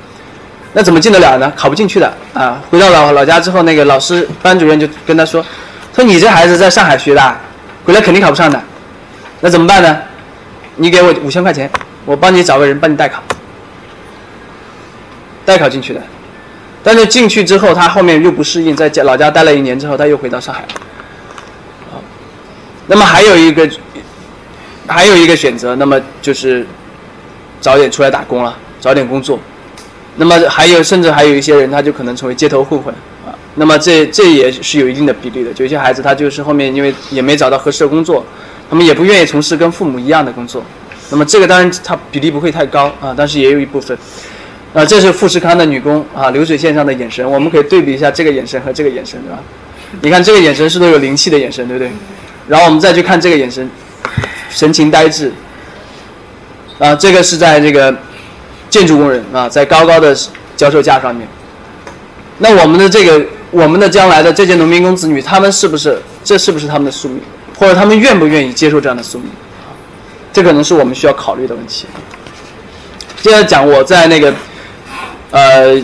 [0.74, 1.52] 那怎么进得了呢？
[1.58, 2.62] 考不进去的啊！
[2.70, 5.44] 回到老老家之后，那个老师班主任就跟他说
[5.94, 7.38] ：“说你这孩子在上海学的，
[7.84, 8.62] 回来肯定考不上的。
[9.42, 9.98] 那怎么办呢？
[10.78, 11.70] 你给我五千块钱，
[12.06, 13.22] 我帮你找个人帮你代考，
[15.44, 16.02] 代考进去的。”
[16.88, 20.62] 但是进去之后，他后面又不适应，在家老家待了一年之后，他又回到上海。
[21.92, 22.00] 啊，
[22.88, 23.70] 那么还有一个，
[24.88, 26.66] 还有一个选择，那么就是
[27.60, 29.38] 早点出来打工了，早点工作。
[30.16, 33.36] 那么还有，甚至还有一些人，他就可能成为街头混混啊。
[33.56, 38.26] 那么这这也是有一定的比例的，有些孩子他就是后面因为也没找到合适的工作，
[38.70, 40.64] 他们也不愿意从事跟父母一样的工作。
[41.10, 43.98] 那么这个当然他比例不会太高啊，但是也有一部分。
[44.78, 49.40] 啊，这是富士康的女工啊，流水线上的眼神，我们可以对比一下这个眼神和这个眼神，对吧？
[50.02, 51.92] 你看这个眼神是都有灵气的眼神，对不对？
[52.48, 53.68] 然后我们再去看这个眼神，
[54.52, 55.34] 神情呆滞。
[56.78, 57.92] 啊，这个是在这个
[58.70, 60.16] 建筑工人啊，在高高的
[60.56, 61.28] 销售架上面。
[62.38, 67.20] 那我们的这个，我们的将来的这些农民工子女，他们是不是这是不是他们的宿命，
[67.58, 69.28] 或者他们愿不愿意接受这样的宿命？
[70.32, 71.88] 这可能是我们需要考虑的问题。
[73.24, 74.32] 接着讲，我在那个。
[75.32, 75.76] 呃，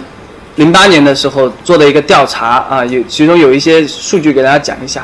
[0.55, 5.01] 零八年的时候做的一个调查啊，有其中有一些数据给大家讲一下，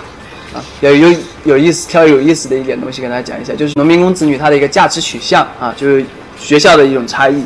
[0.54, 1.14] 啊，有有
[1.44, 6.06] 有意思，挑有意思的一点东西给大家讲一下，就是农民工子女他的一个价值取向啊，就是
[6.40, 7.44] 学校的一种差异。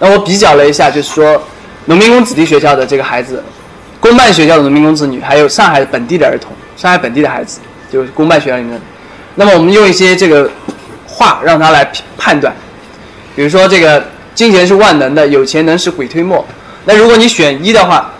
[0.00, 1.40] 那我比较了一下，就是说
[1.84, 3.40] 农民工子弟学校的这个孩子，
[4.00, 7.60] 公办学校的农民工子女，还有上海本地的儿童，上海本地的孩子，
[7.92, 8.80] 就是公办学校里面。
[9.36, 10.50] 那么我们用一些这个
[11.06, 12.52] 话让他来判断，
[13.36, 14.04] 比如说这个。
[14.34, 16.44] 金钱是万能的，有钱能使鬼推磨。
[16.84, 18.10] 那如果你选一的话，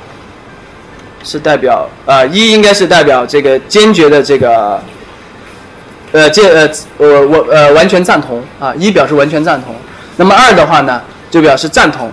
[1.24, 4.80] 是代表啊，一应该是代表这个坚决的这个，
[6.12, 9.74] 呃，坚呃我我呃完全赞同啊，一表示完全赞同。
[10.16, 12.08] 那么二的话呢，就表示赞同；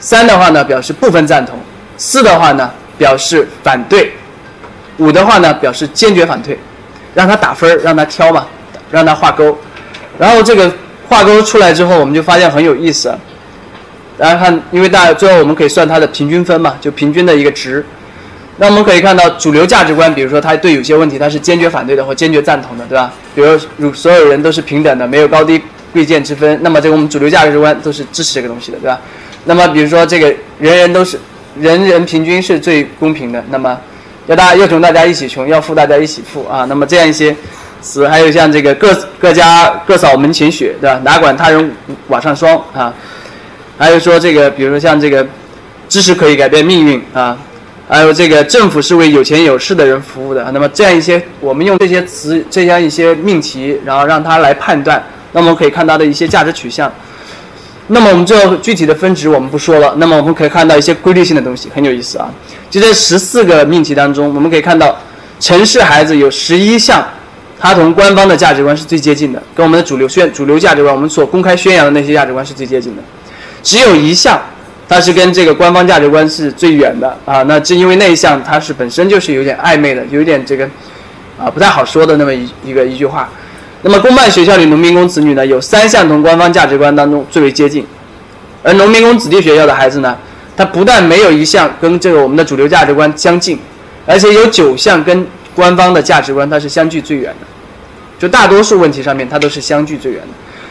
[0.00, 1.54] 三的话呢，表示部分赞同；
[1.96, 4.08] 四的话呢，表示反对；
[4.96, 6.58] 五的话呢，表示坚决反对。
[7.14, 8.46] 让他打分让他挑嘛，
[8.90, 9.56] 让他画勾，
[10.18, 10.70] 然后这个。
[11.08, 13.14] 画勾出来之后，我们就发现很有意思。
[14.18, 17.84] 大家看，因为大家最后我们可以算它的平均分嘛，就平均的一个值。
[18.56, 23.12] 那我们可以看到主流价值观，比如说他对有些问题他是坚决反对的或坚决赞同的，对吧？
[23.34, 25.60] 比如如所有人都是平等的，没有高低
[25.92, 28.98] 贵贱之分，那么这个我们主流价值观都是支持这个东西的，对吧？
[29.44, 31.20] 那么比如说这个人人都是
[31.60, 33.78] 人人平均是最公平的，那么
[34.26, 36.64] 要大家要穷大家一起穷，要富大家一起富啊。
[36.66, 37.36] 那么这样一些。
[37.80, 41.00] 词还有像这个各各家各扫门前雪，对吧？
[41.04, 41.70] 哪管他人
[42.08, 42.92] 瓦上霜啊？
[43.78, 45.26] 还有说这个，比如说像这个，
[45.88, 47.36] 知识可以改变命运啊？
[47.88, 50.50] 还有这个政府是为有钱有势的人服务的。
[50.52, 55.00] 那么这样一些，我们用这些词，这样一些命题，然后让他来判断，
[55.32, 56.90] 那么我们可以看到的一些价值取向。
[57.88, 59.94] 那么我们最后具体的分值我们不说了。
[59.98, 62.28] 那么我们可以看到一些规律性的东西，很有意思啊。
[62.68, 64.98] 就这十四个命题当中，我们可以看到
[65.38, 67.06] 城市孩子有十一项。
[67.58, 73.02] 它同官方的价值观是最接近的，跟我们的主流宣主流价值观，我们所公开宣扬的那些价值观是最接近的。
[73.62, 74.38] 只有一项，
[74.86, 77.42] 它是跟这个官方价值观是最远的啊。
[77.44, 80.68] 那正因为那一项，它是本身就是有点暧昧的，有点这个
[81.38, 83.28] 啊不太好说的那么一一个一句话。
[83.80, 87.86] 那么公办学校里农民工子女呢，有三项同官方价值观当中最为接近，
[88.62, 90.14] 而农民工子弟学校的孩子呢，
[90.56, 93.58] 他不但没有一项跟这个我们的主流价值观相近，
[94.04, 95.26] 而且有九项跟。
[95.56, 97.46] 官方的价值观它是相距最远的，
[98.18, 100.28] 就大多数问题上面它都是相距最远的，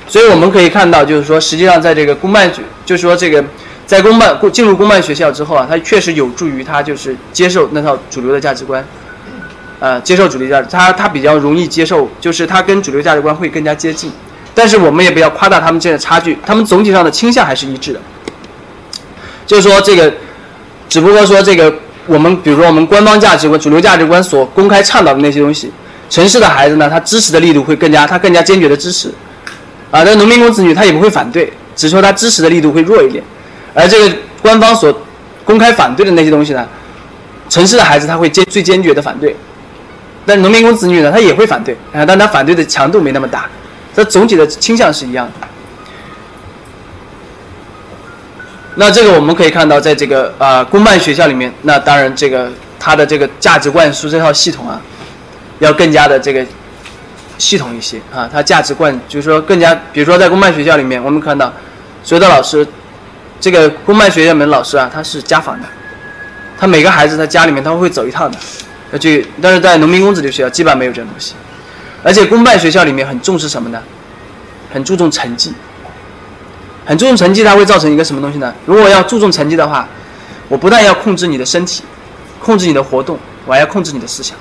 [0.08, 2.50] 所以我们可以看到，就是说实际上在这个公办，
[2.86, 3.44] 就是说这个
[3.88, 8.86] 在公办进入公办学校之后啊，它确实有助于他就是接受那套主流的价值观，
[9.80, 14.12] 呃，接受主流价值，他他比较容易接受，就是他跟主流价值观会更加接近，
[14.54, 18.00] 但是我们也不要夸大他们之间的差距，他们总体上的倾向还是一致的，
[19.48, 20.14] 就是说这个，
[20.88, 21.74] 只不过说这个。
[22.08, 25.72] 我们比如说，我们官方价值观、主流价值观所公开倡导的那些东西，
[26.10, 29.10] 城市的孩子呢，他支持的力度会更加，他更加坚决的支持，
[29.90, 33.24] 啊，那农民工子女他也不会反对，只是说他支持的力度会弱一点，
[33.74, 34.96] 而这个官方所
[35.44, 36.68] 公开反对的那些东西呢，
[37.50, 39.36] 城市的孩子他会坚最坚决的反对，
[40.26, 43.50] 但农民工子女呢，他也会反对，啊，但他反对的强度没那么大，
[43.96, 45.48] 这总体的倾向是一样的。
[48.78, 54.82] 那这个我们可以看到，在这个啊公办学校里面，那当然这个它的这个价值灌输这套系统啊，
[55.60, 56.46] 要更加的这个
[57.38, 58.30] 系统一些啊。
[58.32, 61.54] 它价值观就是说更加，比如说在公办学校里面，我们看到
[62.04, 62.68] 所有的老师，
[63.40, 65.68] 这个公办学校里面老师啊，他是家访的，
[66.60, 68.38] 他每个孩子他家里面他会走一趟的，
[68.92, 69.26] 要去。
[69.42, 71.34] 但是在农民工子弟学校基本上没有这种东西，
[72.04, 73.82] 而且公办学校里面很重视什么呢？
[74.74, 75.54] 很注重成绩。
[76.86, 78.54] 很注重成绩，它会造成一个什么东西呢？
[78.66, 79.88] 如果要注重成绩的话，
[80.48, 81.84] 我不但要控制你的身体，
[82.40, 84.38] 控制你的活动，我还要控制你的思想，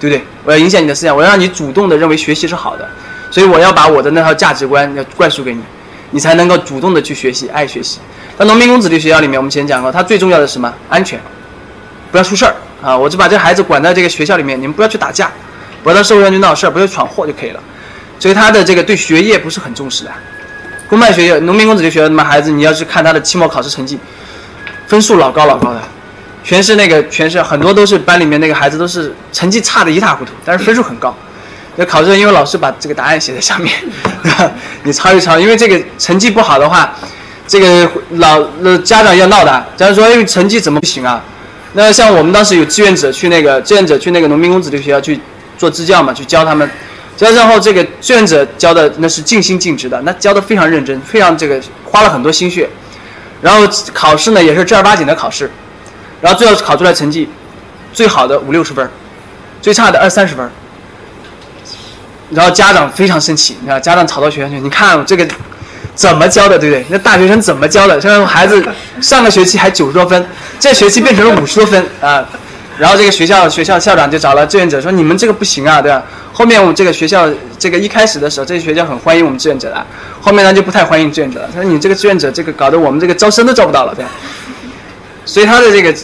[0.00, 0.24] 对不对？
[0.44, 2.88] 我要影响你的思想，我要让你主动的认为学习是好的，
[3.30, 5.60] 所以我要把我的那套价值观要灌输给你，
[6.10, 7.98] 你才能够主动的去学习，爱学习。
[8.38, 10.72] 在农民工子弟学校里面，我们前讲过，它最重要的是什么？
[10.88, 11.20] 安全，
[12.10, 12.96] 不要出事儿啊！
[12.96, 15.30] 我就把这孩子管在这个学校里面，你们不要去打架，
[15.82, 17.60] 不要到社会上去闹事儿，不要闯祸就可以了。
[18.18, 20.10] 所以他的这个对学业不是很重视的。
[20.88, 23.98] 公办学校、农民工子弟学校，那么孩子，你要去看他的期末考试成绩，
[24.86, 25.80] 分数老高老高的，
[26.44, 31.14] 全是那个，全是很多都是班里面那个孩子都是成绩差的一塌糊涂，但是分数很高。
[31.76, 33.74] 那考试因为老师把这个答案写在下面，
[34.84, 36.94] 你抄一抄，因为这个成绩不好的话，
[37.48, 39.66] 这个老呃家长要闹的。
[39.76, 41.20] 假如说，因为成绩怎么不行啊？
[41.72, 45.18] 那像我们当时有志愿者去那个志愿者去那个农民工子弟学校去
[45.58, 46.70] 做支教嘛，去教他们。
[47.16, 52.68] 教之后，这个志愿者教的那是尽心尽职的，那教的非常认真，非常这个花了很多心血。
[53.40, 53.60] 然后
[53.92, 55.50] 考试呢也是正儿八经的考试，
[56.20, 57.28] 然后最后考出来成绩，
[57.92, 58.88] 最好的五六十分，
[59.60, 60.50] 最差的二三十分。
[62.30, 65.28] 然后家长非常生气，你看家长吵到学校去，你看这个
[65.94, 66.84] 怎么教的，对不对？
[66.88, 68.00] 那大学生怎么教的？
[68.00, 68.64] 现在孩子
[69.00, 70.26] 上个学期还九十多分，
[70.58, 72.26] 这学期变成了五十多分啊。
[72.78, 76.02] 然后这个学校学校校长就找了志愿者说：“你们这个不行啊，对吧？”
[76.36, 77.30] 后面我们这个学校
[77.60, 79.86] 这个一开始的时候，这个学校很欢迎我们志愿者的，
[80.20, 81.48] 后面呢就不太欢迎志愿者了。
[81.54, 84.04] 他说：“你这个志愿者这个搞得我们这个招生都招不到了，对？”
[85.24, 85.94] 所以他的这个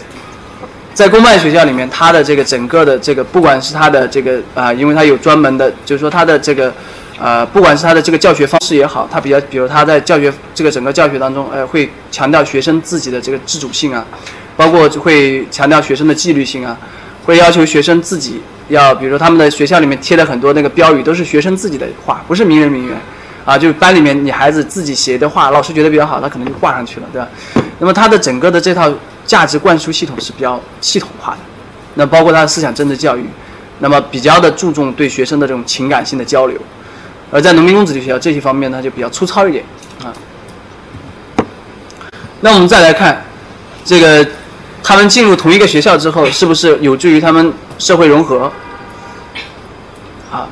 [0.94, 6.72] 在公办学校里面，他的这个整个的这个，不管是他的这个啊，因为他有专门的，就是说他的这个
[7.18, 14.06] 呃，不管是他的这个教学方式也好，他比较，比如他在教学这个整个教学当中，呃，会强调学生自己的这个自主性啊。
[14.56, 16.76] 包括会强调学生的纪律性啊，
[17.24, 22.96] 会要求学生自己要，比如说他们的学校里面贴的很多那个标语都是学生自己的话，不是名人名言，
[23.44, 27.28] 啊，就是班里面你孩子自己写的话，老师觉得比较好，他可能就挂上去了，对吧？
[27.78, 28.92] 那么他的整个的这套
[29.26, 31.38] 价值灌输系统是比较系统化的，
[31.94, 33.24] 那包括他的思想政治教育，
[33.80, 36.56] 那么比较的注重对学生的这种情感性的交流，
[37.30, 39.64] 而在农民工子弟学校这些方面呢就比较粗糙一点
[40.02, 40.12] 啊。
[42.40, 43.24] 那我们再来看
[43.84, 44.26] 这个。
[44.82, 48.50] 他们进入同一个学校之后，是不是有助于他们社会融合？
[50.32, 50.48] 啊，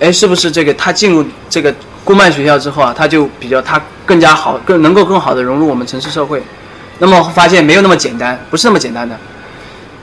[0.00, 6.42] 哎，是不是这个他进入这个公办学校之后啊，他就比较他更加好，更能够更好的融入我们城市社会？
[6.98, 9.16] 那么发现没有那么简单，不是那么简单的。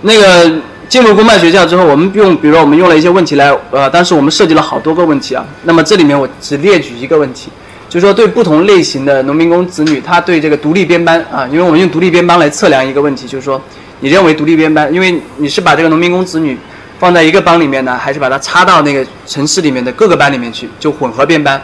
[0.01, 5.43] 那个进入公办学校之后，我们用，比如说我们用了一些问题来，呃，当时我们设计了好多个问题啊。
[5.63, 7.49] 那么这里面我只列举一个问题。
[7.95, 13.61] 就是说，对不同类型的农民工子女，他对这个独立编班啊，因为我们用独立编班来测量一个问题，就是说，
[14.01, 16.57] 你认为独立编班，因为你是把这个农民工子女
[16.99, 21.61] 放在一个班里面呢，还是把它插到那个城市里面的各个班里面去，就混合编班？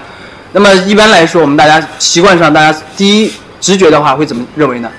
[0.54, 4.90] 那么一般来说，我们大家习惯上，大家第一直觉的话会怎么认为呢？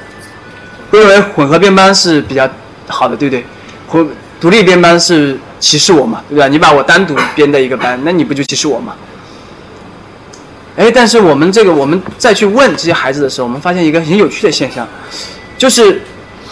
[0.91, 2.47] 会认为混合编班是比较
[2.87, 3.43] 好的，对不对？
[3.89, 4.07] 混
[4.39, 6.51] 独立编班是歧视我嘛，对不对？
[6.51, 8.95] 你把我单独编的一个班，那你不就歧视我吗？
[10.77, 14.89] 哎，但是我们这个，我们再去问这些孩子的时候，我们发现一个很有趣的现象，
[15.59, 16.01] 就是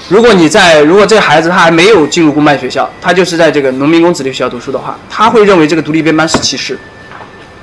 [0.09, 6.79] 如果你在，如果这个孩子他还没有进入公办学校，他就是在这个农民工子弟学校读书的话，他会认为这个独立编班是歧视，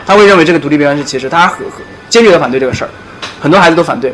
[0.05, 1.63] 他会认为这个独立编班是歧视，他很
[2.09, 2.89] 坚决的反对这个事儿，
[3.39, 4.11] 很多孩子都反对。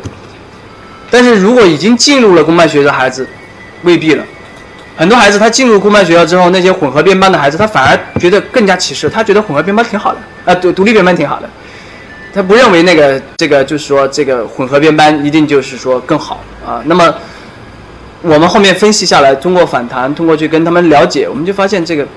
[1.09, 3.25] 但是如果已经进入了公办学校的孩子，
[3.83, 4.23] 未必了，
[4.97, 10.19] 很多孩子他进入公办学校之后，那些混合编班的孩子，他反而觉得更加歧视，他觉得混合编班挺好的，
[10.51, 11.49] 啊，独独立编班挺好的。
[12.34, 16.81] 他不认为那个这个就是说这个混合编班一定就是说更好啊。
[16.86, 17.13] 那么
[18.23, 22.07] 我们后面分析下来，通过反弹，通过去跟他们了解，我们就发现这个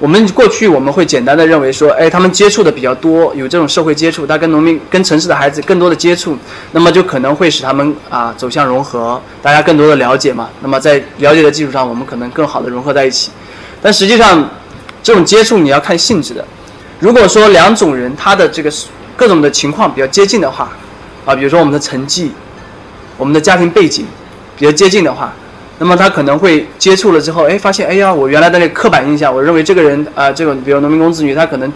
[0.00, 6.36] 我们过去我们会简单的认为说，哎，他们接触的比较多，有这种社会接触，他跟农民、跟城市的孩子更多的接触，
[6.72, 10.48] 那么就可能会使他们啊走向融合，大家更多的了解嘛。
[10.60, 13.30] 那么在了解的基础上，我们可能更好的融合在一起。
[13.80, 14.50] 但实际上，
[15.02, 16.44] 这种接触你要看性质的。
[16.98, 18.72] 如果说两种人他的这个。
[19.16, 20.70] 各种的情况比较接近的话，
[21.24, 22.32] 啊，比如说我们的成绩、
[23.16, 24.06] 我们的家庭背景
[24.56, 25.32] 比较接近的话，
[25.78, 31.72] 那么他可能会接触了之后，哎，发现，哎呀，我原来的那个刻板印象，我认为这个人啊，这种比如农民工子女，他可能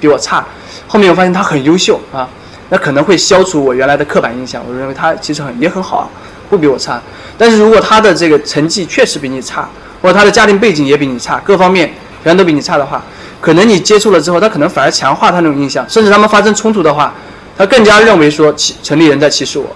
[0.00, 0.44] 比我差，
[0.86, 2.28] 后面我发现他很优秀啊，
[2.68, 6.10] 那可能会消除我原来的刻板印象，我认为他其实很也很好，
[6.48, 7.00] 不比我差。
[7.38, 9.68] 但是如果他的这个成绩确实比你差，
[10.00, 11.92] 或者他的家庭背景也比你差，各方面
[12.22, 13.02] 全都比你差的话，
[13.40, 17.12] 可能你接触了之后，他可能反而强化他那种印象，甚至他们发生冲突的话，
[17.56, 19.66] 他更加认为说歧城里人在歧视我。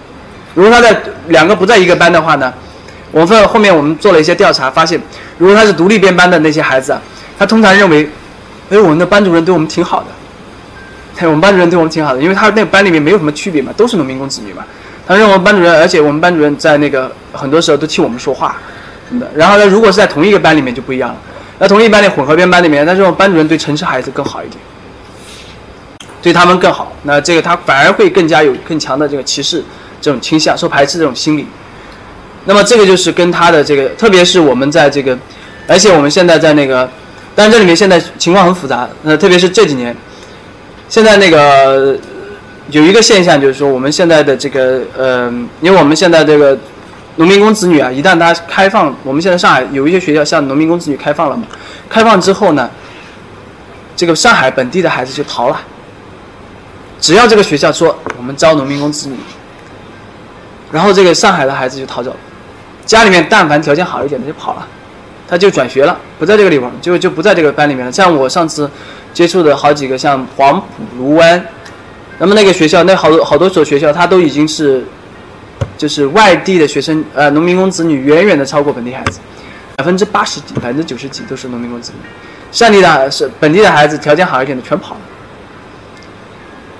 [0.53, 2.51] 如果他在两个不在一个班的话呢，
[3.11, 4.99] 我们后面我们做了一些调查，发现
[5.37, 7.01] 如果他是独立编班的那些孩子啊，
[7.37, 8.09] 他通常认为，
[8.69, 10.07] 哎，我们的班主任对我们挺好的，
[11.17, 14.63] 哎，我们班主任对我们挺好的，因为他那个班里面没有什么区别嘛，都是农民工子女嘛。
[15.07, 18.57] 他认为班主任，而且我们班主任在那个很多时候都替我们说话，
[19.19, 21.15] 的然后呢，如果是在同一个班里面就不一样了。
[21.59, 24.59] 那同一班里混合编班里面，那这种班主任对城市孩子更好一点，
[26.21, 26.91] 对他们更好。
[27.03, 29.63] 那这个他反而会更加有更强的这个歧视
[29.99, 31.47] 这种倾向，受排斥这种心理。
[32.45, 35.17] 那么这个就是跟他的这个，特别是我们在这个，
[35.67, 36.87] 而且我们现在在那个，
[37.33, 38.87] 但是这里面现在情况很复杂。
[39.01, 39.95] 那特别是这几年，
[40.87, 41.97] 现在那个
[42.69, 45.27] 有一个现象就是说，我们现在的这个呃，
[45.61, 46.55] 因为我们现在这个。
[47.17, 51.43] 农民工子女啊，一旦他开放，我们现在上海有一些学校向农民工子女开放了嘛？
[51.89, 52.69] 开放之后呢，
[53.95, 55.59] 这个上海本地的孩子就逃了，
[57.01, 59.15] 只要这个学校说我们招农民工子女，
[60.71, 62.17] 然后这个上海的孩子就逃走了，
[62.85, 64.67] 家里面但凡条件好一点的就跑了，
[65.27, 67.91] 他就转学了，不在这个地方，就就不在这个班里面了。
[67.91, 68.69] 像我上次
[69.11, 70.65] 接触的好几个，像黄埔、
[70.99, 71.43] 卢湾，
[72.19, 74.85] 那么那个学校，那好多好多所学校，它都已经是，
[75.77, 79.19] 就是外地的学生，呃，农民工子女远远的超过本地孩子，
[79.75, 82.07] 百分之八十几、百分之九十几都是农民工子女，
[82.51, 85.01] 上地的是本地的孩子条件好一点的全跑了。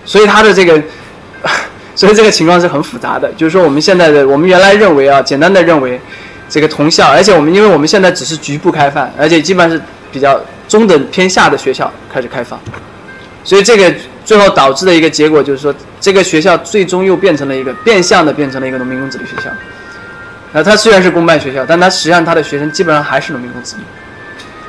[0.05, 0.81] 所以他的这个，
[1.93, 3.31] 所以这个情况是很复杂的。
[3.33, 5.99] 就是说，我们现在的我们原来认为啊，简单的认为，
[6.47, 12.57] 这个同校，而且我们因为我们现在只是局部开放，而且基本上是比较中等偏下的学校开始开放，
[13.43, 13.93] 所以这个
[14.27, 19.49] 最后导致的一个结果就是说，这个学校最终又变成了一个变相的变成了一个农民工子弟学校。
[20.51, 23.83] 啊，它虽然是公办学校，但它实际上它的学生基本上还是农民工子弟。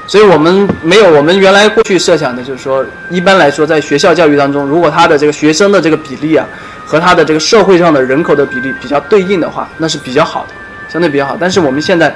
[0.07, 6.47] 所以我们没有我们原来过去设想的，就是说，一般来说，在学校教育当中，如果他的这个学生的这个比例啊，
[6.87, 10.55] 和他的这个社会上的人口的比例比较对应的话，那是比较好的，
[10.89, 11.37] 相对比较好。
[11.39, 12.15] 但是我们现在，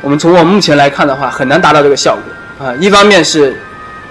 [0.00, 2.16] 我们从我们目前来看的话，很难达到这个效
[2.58, 2.74] 果啊。
[2.80, 3.54] 一方面是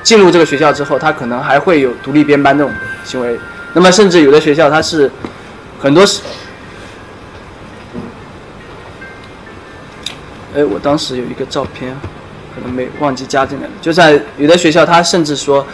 [0.06, 2.72] 进入这个学校之后，他可能还会有独立编班这种
[3.03, 3.38] 行为，
[3.74, 5.12] 那么甚至有的学校它是
[5.82, 6.22] 很多是，
[10.56, 11.93] 哎，我当时有一个照片。
[12.56, 13.72] 可能没忘记加进来了。
[13.82, 15.68] 就在有的学校，他甚至说，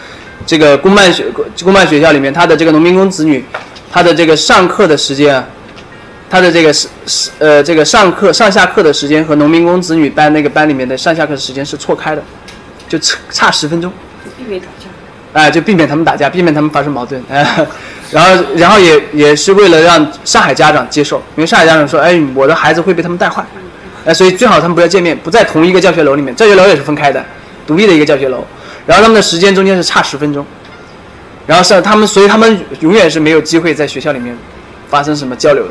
[0.44, 1.24] 这个公办学
[1.62, 3.44] 公办学校里面，他的这个农民工子女，
[3.88, 5.46] 他的这个上课的时间，
[6.28, 12.22] 他的这个是是呃这个上课上下课的时间和农民工子女班那个班里面的上下课时间是错开的，
[12.88, 13.92] 就差差十分钟。
[14.36, 14.86] 避免打架。
[15.32, 17.22] 哎，就避免他们打架，避免他们发生矛盾。
[17.30, 17.66] 哎，
[18.10, 23.44] 然后然后也也是为了让上海家长接受，因为上海家长说，哎，我的孩子会被他们带坏。
[24.04, 26.34] 哎，所以最好他们不要见面，不在同一个教学楼里面。
[26.36, 27.24] 教学楼也是分开的，
[27.66, 28.44] 独立的一个教学楼。
[28.86, 30.44] 然后他们的时间中间是差十分钟。
[31.46, 34.36] 然后是他们，所以他们永远是没有机会在学校里面
[34.88, 35.70] 发生什么交流的。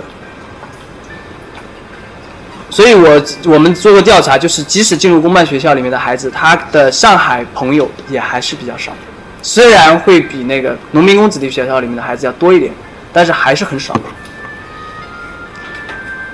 [2.72, 8.94] 所以我我们做过调查，就是即使进入公办学校里面的孩子，他的上海朋友也还是比较少。
[9.42, 12.72] 虽然会比那个农民工子弟学校里面的孩子要多一点，
[13.12, 13.94] 但是还是很少。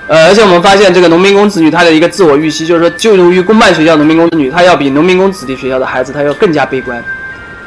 [0.06, 7.02] 呃，而且我们发现，这个农民工子女他的一个自我预期，就是说，就读于公办学校农民工子女，他要比农民工子弟学校的孩子，他要更加悲观。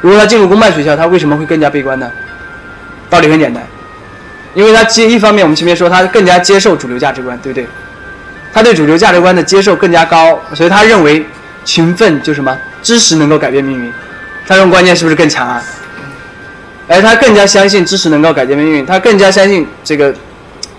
[0.00, 2.10] 如果他进入公办学校，他为什么会更加悲观呢？
[3.10, 3.62] 道理很简单，
[4.54, 7.66] 因为他接一方面，我们前面说他更加接受主流价值观，对不对？
[8.52, 11.24] 他对主流价值观的接受更加高，所以他认为
[11.64, 13.92] 勤奋就什么知识能够改变命运，
[14.46, 15.62] 他这种观念是不是更强啊？
[16.88, 20.14] 而他更加相信知识能够改变命运，他更加相信这个，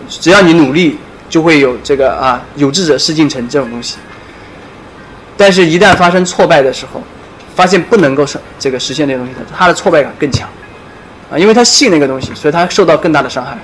[0.08, 0.98] 只要你努力。
[1.30, 3.96] 就会有这个啊，有志者事竟成这种东西。
[5.36, 7.02] 但是，一旦发生挫败的时候，
[7.56, 10.48] 发现不能够实这个实现那个东西，他的挫败感更强
[11.32, 13.58] 啊，因为他信那个东西，所以他受到更大的伤害。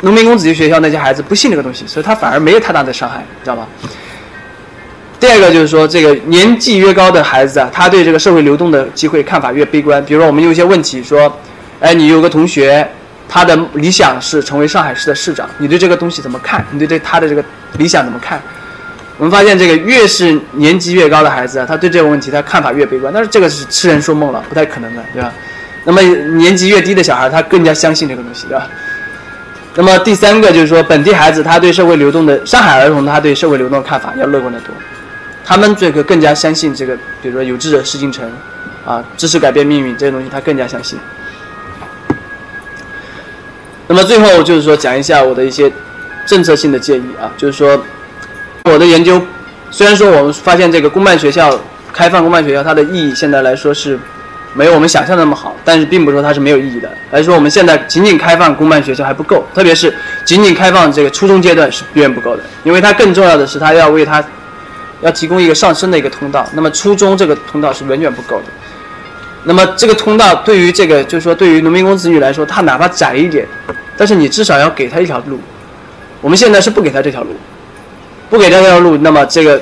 [0.00, 3.66] 农民工子弟学校那些孩子不信这个东西，所以他反而没有太大的伤害，知道吧？
[5.18, 10.04] 第二个就是说，这个年纪越高的孩子啊，他对这个社会流动的机会看法越悲观。
[10.04, 11.36] 比如说，我们有一些问题说，
[11.80, 12.88] 哎，你有个同学。
[13.30, 16.64] 他的理想是成为上海市的市长，你对这个东西怎么看？
[16.70, 17.44] 你对这他的这个
[17.76, 18.40] 理想怎么看？
[19.18, 23.12] 我们发现，这个越是年纪越高的孩子啊，他对这个问题他看法越悲观。
[23.12, 25.30] 但是这个是痴人说梦了，不太可能的，对吧？
[25.84, 26.00] 那么
[26.38, 28.66] 年纪越低的小孩，他更加相信这个东西，对吧？
[29.78, 34.74] 那么第三个就是说，本地孩子他对社会流动的上海儿童，他对社会流动的看法要乐观得多。
[35.44, 38.28] 他们这个更加相信这个，比如说有志者事竟成，
[38.84, 40.98] 啊，知识改变命运这些东西，他更加相信。
[43.86, 45.70] 那么最后就是说讲一下我的一些
[46.26, 47.80] 政策性的建议啊，就是说
[48.64, 49.22] 我的研究
[49.70, 51.56] 虽然说我们发现这个公办学校
[51.92, 53.96] 开放公办学校它的意义现在来说是
[54.54, 59.94] 没有我们想象的那么好，但是并不是说它是没有意义的，而是说我们现在仅仅开放公办学校还不够，特别是
[60.24, 64.24] 仅仅开放这个初中阶段是远远不够的，因为它更重要的是它要为它
[65.00, 68.44] 要提供一个上升的一个通道，那么初中这个通道是远远不够的。
[69.44, 73.46] 那么这个通道对于这个，就是说对于农民工子女来说，他哪怕窄一点，
[73.96, 75.38] 但是你至少要给他一条路。
[76.20, 77.30] 我们现在是不给他这条路，
[78.28, 79.60] 不给他这条路，那么这个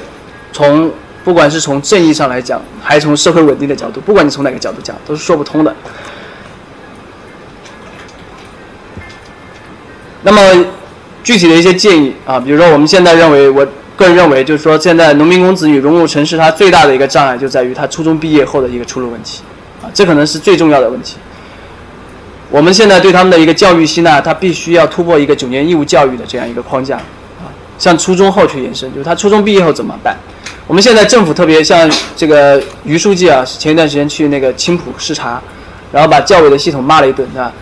[0.53, 0.91] 从
[1.27, 5.75] 不管是从正义上来讲，还是从社会稳定的角度，不管你从哪个角度讲，都是说不通的。
[10.23, 10.65] 那么
[11.25, 13.67] 具体的一些建议啊，比如说我们现在认为，我
[13.97, 19.43] 个人认为，就是说现在农民工子女融入城市，它最大的一个障碍就在于他初中毕业后的一个出路问题
[19.83, 19.91] 啊。
[19.93, 21.17] 这可能是最重要的问题。
[22.53, 27.51] 我们现在对他们的一个教育吸纳，他必须要突破一个九年义务教育的这样一个框架，啊，
[27.81, 30.17] 向初中后去延伸，就是他初中毕业后怎么办？
[30.67, 35.41] 我们现在政府特别像这个于书记啊，前一段时间去那个青浦视察，
[35.93, 37.53] 然后把教委的系统骂了一顿，对吧？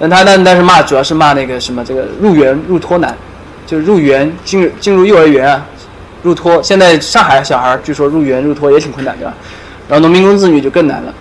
[0.00, 3.16] 但他但但是骂主要是骂那个什么这个入园入托难，
[3.64, 5.64] 就是入园进进入幼儿园啊，
[6.24, 6.60] 入托。
[6.60, 9.32] 现在上海小孩据说入园入托也挺困难，对吧？
[9.88, 11.14] 然后农民工子女就更难了。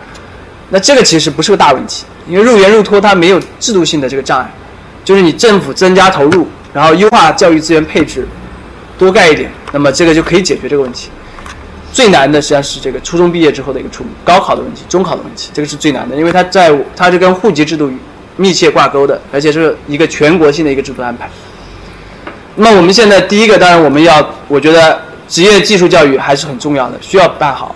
[0.70, 4.52] 那这个其实不是个大问题，因为入园入托它没有制度性的这个障碍，
[5.06, 8.28] 就是你政府增加投入，然后优化教育资源配置，
[8.98, 11.10] 多盖一点，那么这个就可以解决这个问题。
[11.98, 17.92] 最难的实际上是这个初中毕业之后的一个出路，高考的问题、中考的问题，这个是最难的，因为它在它是跟户籍制度
[18.36, 21.28] 密切挂钩的，而且是一个全国性的一个制度安排。
[22.56, 27.76] 那么我们现在第一个，当然我们要，我觉得职业技术教育还是很重要的，需要办好。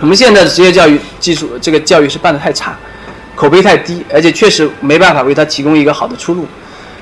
[0.00, 2.76] 我们现在的职业教育技术这个教育是办得太差，
[3.36, 6.44] 口碑太低，而且确实没办法为他提供一个好的出路。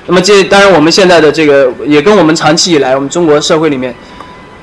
[0.05, 3.95] 那么这当然我们现在的这个也跟我们长期以来我们中国社会里面。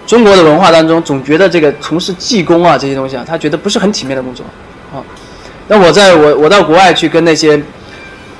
[0.07, 4.45] 中国的文化当中，总觉得这个从事技工啊这些东西啊，他觉得不是很体面的工作，
[4.93, 4.99] 啊。
[5.69, 7.61] 那我在我我到国外去跟那些，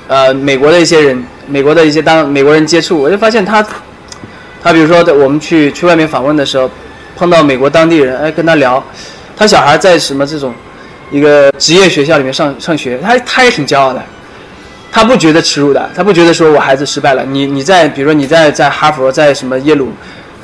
[0.07, 3.65] 呃，美国的一些人，美国的一些当美国人接触，我就发现他，
[4.61, 6.69] 他比如说在我们去去外面访问的时候，
[7.15, 8.83] 碰到美国当地人，哎，跟他聊，
[9.37, 10.53] 他小孩在什么这种
[11.09, 14.03] 一个职业学校里面上上学，他他也挺骄傲的，
[14.91, 19.91] 他不觉得耻辱的，他不觉得说我孩子失败了，你你在比如说你在在哈佛，在什么耶鲁。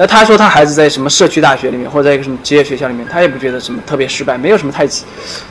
[0.02, 4.88] 那他说他孩子在什么社区大学里面，或者在一个什么职业学校里面，他也不觉得什么特别失败，没有什么太，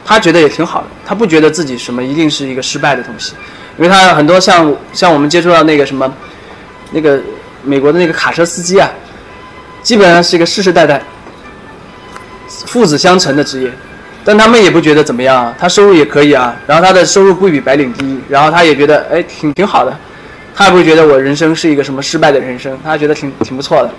[0.07, 3.35] 他觉得也挺好的，他不觉得自己什么一定是一个失败的东西，
[3.77, 6.11] 因为他很多像像我们接触到那个什么，
[6.93, 7.21] 那个
[7.63, 8.91] 美国的那个卡车司机啊，
[9.83, 11.03] 基本上是一个世世代代
[12.49, 13.71] 父子相承的职业，
[14.25, 19.95] 但他们也不觉得怎么样啊，他收入也可以啊，然后他的收入不比白领低，然后他也觉得哎挺挺好的，
[20.55, 23.91] 他也不会觉得我人生是一个什么失败的人生，他觉得挺挺不错的。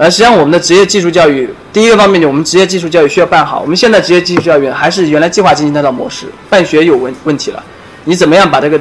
[0.00, 3.60] 而实际上，我们的职业技术教育，第一个方面就我们职业技术教育需要办好。
[3.60, 7.62] 我们现在职业技术教育还是原来计划经济那套模式，办学有问问题了。
[8.04, 8.80] 你怎么样把这个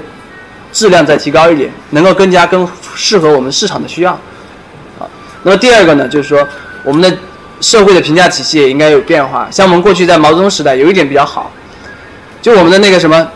[0.72, 2.66] 质量再提高一点，能够更加更
[2.96, 4.14] 适合我们市场的需要？
[4.98, 5.04] 啊，
[5.44, 6.48] 那么第二个呢，就是说
[6.86, 7.18] 我们的
[7.60, 9.46] 社会的评价体系也应该有变化。
[9.52, 11.52] 像我们过去在毛泽东时代有一点比较好，
[12.42, 13.28] 就我们的那个什么，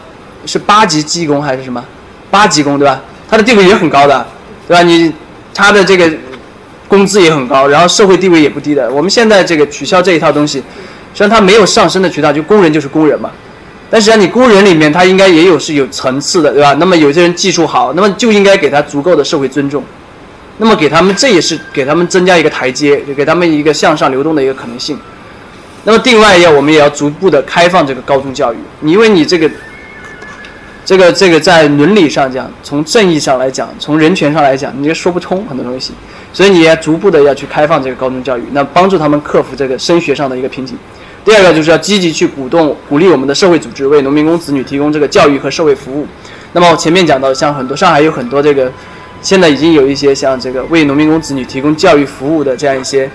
[0.46, 1.84] 是八级技工还是什么？
[2.32, 3.02] 八级工对吧？
[3.30, 4.26] 他的地位也很高的，
[4.70, 4.82] 对吧？
[4.84, 5.12] 你
[5.54, 6.10] 他的这个。
[6.94, 8.88] 工资也很高，然后社会地位也不低的。
[8.92, 10.64] 我们现在这个取消这一套东西，实
[11.16, 13.32] 际上它没有上升的渠道，就工人就是工人嘛。
[13.90, 16.76] 但实际上你工人里面他应该也有是有层次的，对吧？
[16.80, 19.84] 那么有些人技术好，那么就应该给他足够的社会尊重，
[20.60, 24.96] 那么给他们这也是给他们增加一个台阶，就给他们一个向上流动的一个可能性。
[25.84, 29.50] 那么另外要我们也要逐步的开放这个高中教育，你因为你这个。
[30.86, 35.94] 这个这个在伦理上讲，从正义上来讲，从人权上来讲，你也说不通很多东西，
[36.34, 40.76] 所以你也逐步的要去开放这个高中教育，那帮助他们克服这个升学上的一个瓶颈。
[41.24, 46.06] 第二个就是要积极去鼓动、鼓励我们的社会组织为农民工子女提供这个教育和社会服务。
[46.52, 48.70] 那么我前面讲到，像很多上海有很多这个，
[49.22, 53.10] 现在已经有一些像这个为农民工子女提供教育服务的这样一些，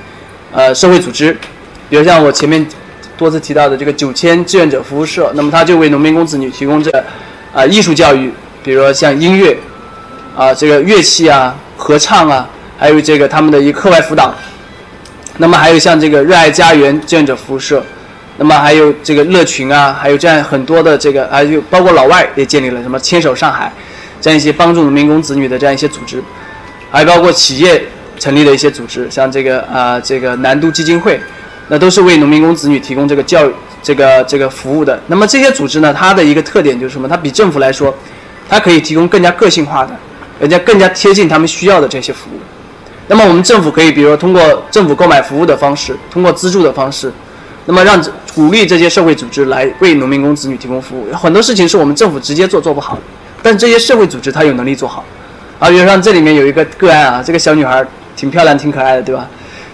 [0.52, 1.36] 呃，社会组织，
[1.90, 2.66] 比如像我前面
[3.16, 6.90] 多次提到的这个九千志愿者服务社，那么他就为农民工子女提供这。
[7.54, 8.30] 啊，艺术教育，
[8.62, 9.56] 比如说像音乐，
[10.36, 12.46] 啊，这个乐器啊，合唱啊，
[12.78, 14.34] 还有这个他们的一课外辅导。
[15.36, 17.84] 那么还有像这个热爱家园志愿者服务社，
[18.38, 23.72] 那么还有这个乐群啊，还有这样很多的这个，还有包括老外也建立了什么牵手上海，
[24.20, 26.22] 这样一些帮助农民工子女的这样一些组织，
[26.90, 27.84] 还包括企业
[28.18, 31.20] 成立的一些组织，像这个啊，这个南都基金会，
[31.68, 33.52] 那都是为农民工子女提供这个教育。
[33.80, 37.08] 这个这个服务的，那么这些组织呢，它的一个特点就是什么？
[37.08, 37.94] 它比政府来说，
[38.48, 39.96] 它可以提供更加个性化的，
[40.40, 42.40] 人家更加贴近他们需要的这些服务。
[43.08, 44.40] 那么我们政府可以，比如说通过
[44.70, 47.10] 政府购买服务的方式，通过资助的方式，
[47.66, 48.00] 那么让
[48.34, 51.12] 鼓励这些社会组织来为农民工子女提供服务。
[51.14, 52.98] 很多事情是我们政府直接做做不好，
[53.42, 55.04] 但这些社会组织它有能力做好。
[55.58, 59.26] 啊，比如像这里面有一个个案啊，这个小女孩挺漂亮、挺可爱的，对吧？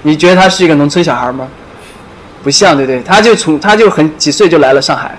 [0.02, 1.46] 你觉得她是一个农村小孩吗？
[2.42, 3.02] 不像，对不对？
[3.02, 5.14] 她就从她就很几岁就来了上海，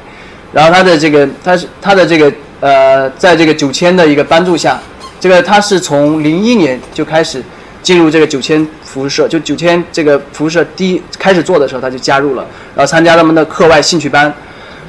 [0.53, 2.31] 然后她的这个她是她的这个
[2.61, 4.79] 呃，在这个九千的一个帮助下，
[5.19, 7.43] 这个她是从零一年就开始
[7.85, 12.43] 进入这个九千服务社，就九千这个服务社第一开始做的时候他就加入了，
[12.75, 14.33] 然后参加他们的课外兴趣班，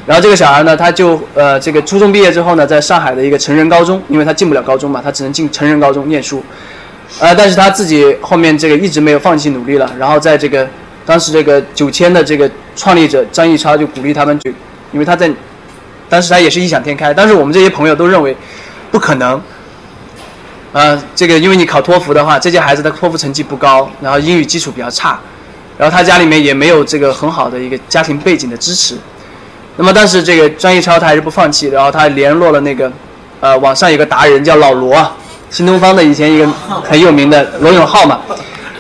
[0.07, 6.43] 然后这个小孩呢他就呃这个初中毕业之后呢，在上海的一个成人高中，因为他进不了高中嘛，他只能进成人高中念书，
[7.21, 10.67] 呃，但是他自己后面这个一直没有放弃努力了，然后在这个。
[11.07, 14.51] 当时这个九千的这个创立者张毅超就鼓励他们，就
[14.91, 15.31] 因为他在，
[16.09, 18.37] 当时他也是异想天开，但是我们这些朋友都认为
[18.91, 19.41] 不可能。
[20.77, 25.19] 啊，这个因为你考托福的话，这些孩子的托福成绩不高，然后英语基础比较差，
[25.79, 28.95] 然后他家里面也没有这个很好的一个家庭背景的支持。
[29.79, 32.93] 那么但是这个张一超他还是不放弃，然后他联络了那个，
[33.41, 35.03] 呃，网上有个达人叫老罗，
[35.49, 36.47] 新东方的以前一个
[36.85, 38.21] 很有名的罗永浩嘛。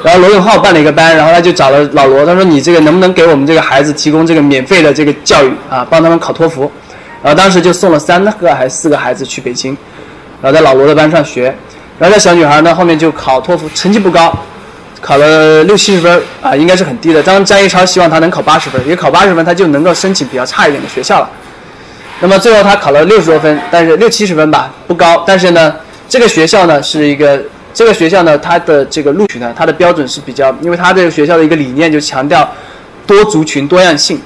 [0.02, 6.70] 然后罗永浩办了一个班，然后他就找了老罗，他说你这个能不能给我们这个孩子提供这个免费的这个教育啊，帮他们考托福。
[7.22, 9.74] 然后当时就送了三个还是四个孩子去北京，
[10.42, 11.56] 然后在老罗的班上学。
[11.98, 14.36] 然后这小女孩呢后面就考托福，成绩不高，
[15.00, 17.22] 考了六七十分啊，应该是很低的。
[17.22, 21.30] 当张一超希望她能考八十分，因为考八十分她就能够申请比较差一点的学校了。
[22.20, 25.24] 那么最后她考了六十多分，但是六七十分吧，不高。
[25.26, 25.74] 但是呢，
[26.08, 27.42] 这个学校呢是一个。
[27.76, 32.50] 这个学校呢，它的这个录取呢，它的标准是比较，因为它这个学校的一个理念就强调
[33.06, 34.18] 多族群多样性，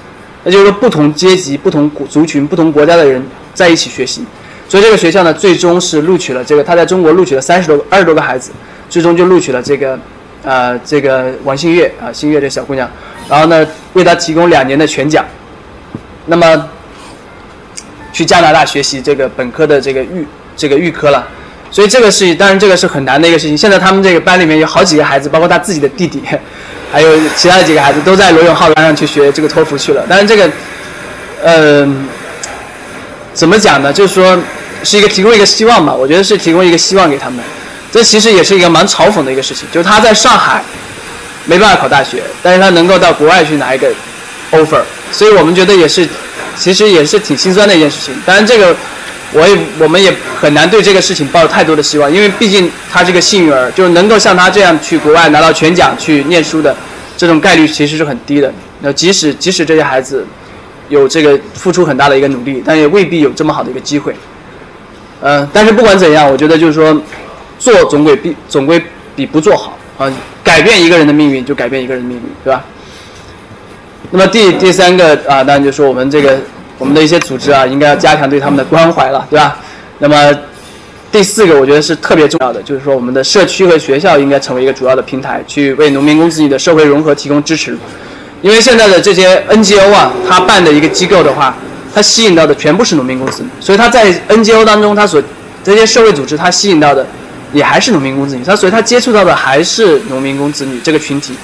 [0.44, 3.20] 那就是说不同阶级、不同族群、不同国家的人
[3.52, 4.24] 在一起学习。
[4.70, 8.52] 所以这个学校呢，最终是录取了这个，他在中国录取了三十多个二十多个孩子，
[8.88, 9.98] 最终就录取了这个，
[10.44, 12.88] 呃，这个王新月啊，新月这小姑娘，
[13.28, 15.24] 然后呢，为她提供两年的全奖，
[16.26, 16.68] 那么
[18.12, 20.24] 去加拿大学习这个本科的这个预
[20.56, 21.26] 这个预科了。
[21.72, 23.56] 所以这个是，当然这个是很难的一个事情。
[23.58, 26.20] 现在他们这个班里面有好几个孩子，包括他自己的弟弟，
[26.92, 30.04] 还有其他的几个孩子，都在罗永浩班上去学这个托福去了。
[30.08, 30.50] 但是这个，
[31.42, 31.88] 呃，
[33.32, 33.92] 怎么讲呢？
[33.92, 34.36] 就是说，
[34.82, 35.92] 是一个提供一个希望吧。
[35.92, 37.38] 我觉得是提供一个希望给他们。
[37.92, 40.62] 这其实也是一个蛮嘲讽的一个事情，就是他在上海
[41.44, 43.88] 没办法考大学，但是他能够到国外去拿一个
[44.52, 44.82] offer。
[45.10, 46.08] 所以我们觉得也是，
[46.56, 48.14] 其实也是挺心酸的一件事情。
[48.24, 48.76] 当然这个。
[49.32, 56.76] 我也我们也很难对这个事情抱太多的希望，因为毕竟他这个幸运儿，就是能够像他这样去国外拿到全奖去念书的，
[57.16, 58.52] 这种概率其实是很低的。
[58.80, 60.26] 那即使即使这些孩子
[60.88, 64.12] 有这个付出很大的一个努力，但也未必有这么好的一个机会。
[65.22, 67.00] 嗯，但是不管怎样，我觉得就是说，
[67.58, 68.82] 做总归比总归
[69.14, 70.12] 比不做好啊。
[70.42, 72.64] 改变一个人的命运，就改变一个人的命运，对吧？
[74.10, 76.38] 那么第第三个啊，当然就说我们这个。
[76.80, 79.58] 我们的一些组织啊，应该要加强对他们的关怀了，对吧？
[79.98, 80.34] 那么
[81.12, 87.76] 第四个，我觉得是特别重要的，就是说我们的社区和学校应该成为一个主要的平台，去为农民工子女的社会融合提供支持。
[88.40, 91.54] 因为现在的这些 NGO 啊，他办的一个机构的话，
[91.94, 95.22] 他吸引到的全部是农民工子女，所以他在 NGO 当中，他所
[95.64, 97.06] 这些社会组织，他吸引到的
[97.52, 101.34] 也还是农民工子女，他所以他接触到的还是农民工子女这个群体，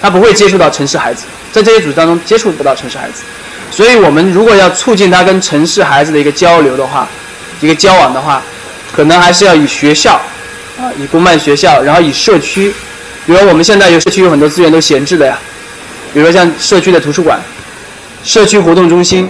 [0.00, 3.22] 他不会接触到城市孩子，在这些组织当中接触不到城市孩子。
[3.70, 7.06] 所以我们如果要促进他跟城市孩子的一个交流的话，
[7.60, 8.42] 一个交往的话，
[8.92, 10.14] 可能还是要以学校，
[10.78, 12.72] 啊，以公办学校，然后以社区，
[13.26, 15.38] 比如我们现在有社区有很多资源都闲置的呀，
[16.12, 17.38] 比如说像社区的图书馆、
[18.24, 19.28] 社区活动中心，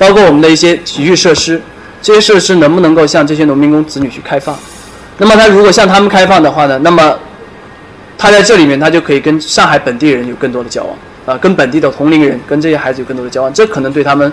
[0.00, 1.60] 包括我们的一些体育设施，
[2.00, 4.58] 这些设施能不能够向这些农民工子女去开放？
[5.18, 7.14] 那么他如果向他们开放的话呢，那么
[8.16, 10.96] 他在这里面他就可以跟上海本地人有更多的交往。
[11.26, 14.32] 啊，跟本地的同龄人，跟这些孩子有更多的交往，这可能对他们，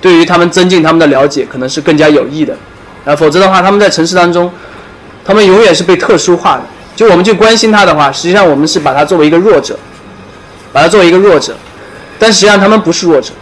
[0.00, 2.56] 对于他们增进他们的了解，可能是更加有益的。
[3.04, 4.50] 啊，否则的话，他们在城市当中，
[5.22, 6.62] 他们永远是被特殊化的。
[6.96, 9.78] 就我们去关心他的话，实际上我们是把他作为一个弱者，
[10.72, 11.54] 把他作为一个弱者，
[12.18, 13.32] 但实际上他们不是弱者，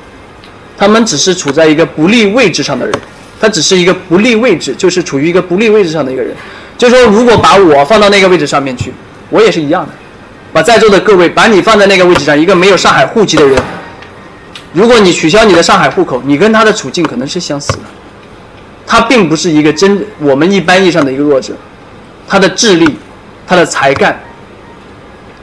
[0.77, 2.94] 他们只是处在一个不利位置上的人，
[3.40, 6.35] 他只是一个不利位置，就是处于一个不利位置上的一个人。
[6.77, 8.93] 就说如果把我放到那个位置上面去，
[9.31, 9.93] 我也是一样的。
[10.53, 13.59] 把在座的各位，把你放在那个位置上，一个没有上海户籍的人，
[14.73, 17.78] 如果你取消你的上海户口，你跟他的处境可能是相似的。
[18.86, 21.55] 他并不是一个真我们一般意义上的一个弱者，
[22.28, 22.97] 他的智力、
[23.47, 24.20] 他的才干，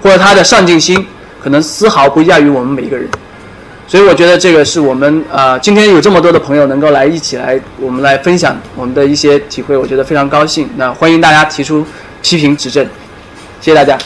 [0.04, 1.04] 或者他的上进心，
[1.42, 3.08] 可能丝毫不亚于我们每一个人。
[3.90, 10.70] 所以我觉得这个是我们啊，今天有这么多的朋友能够来一起来，我们来分享我们的一些体会，我觉得非常高兴。
[10.78, 11.84] 那欢迎大家提出
[12.22, 12.86] 批评指正，
[13.60, 13.98] 谢谢大家。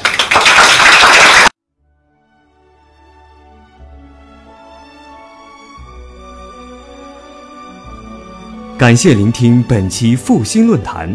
[8.77, 11.14] 感谢聆听本期复兴论坛。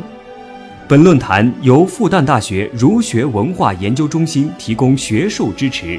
[0.87, 5.99] 本论坛由复旦大学儒学文化研究中心提供学术支持。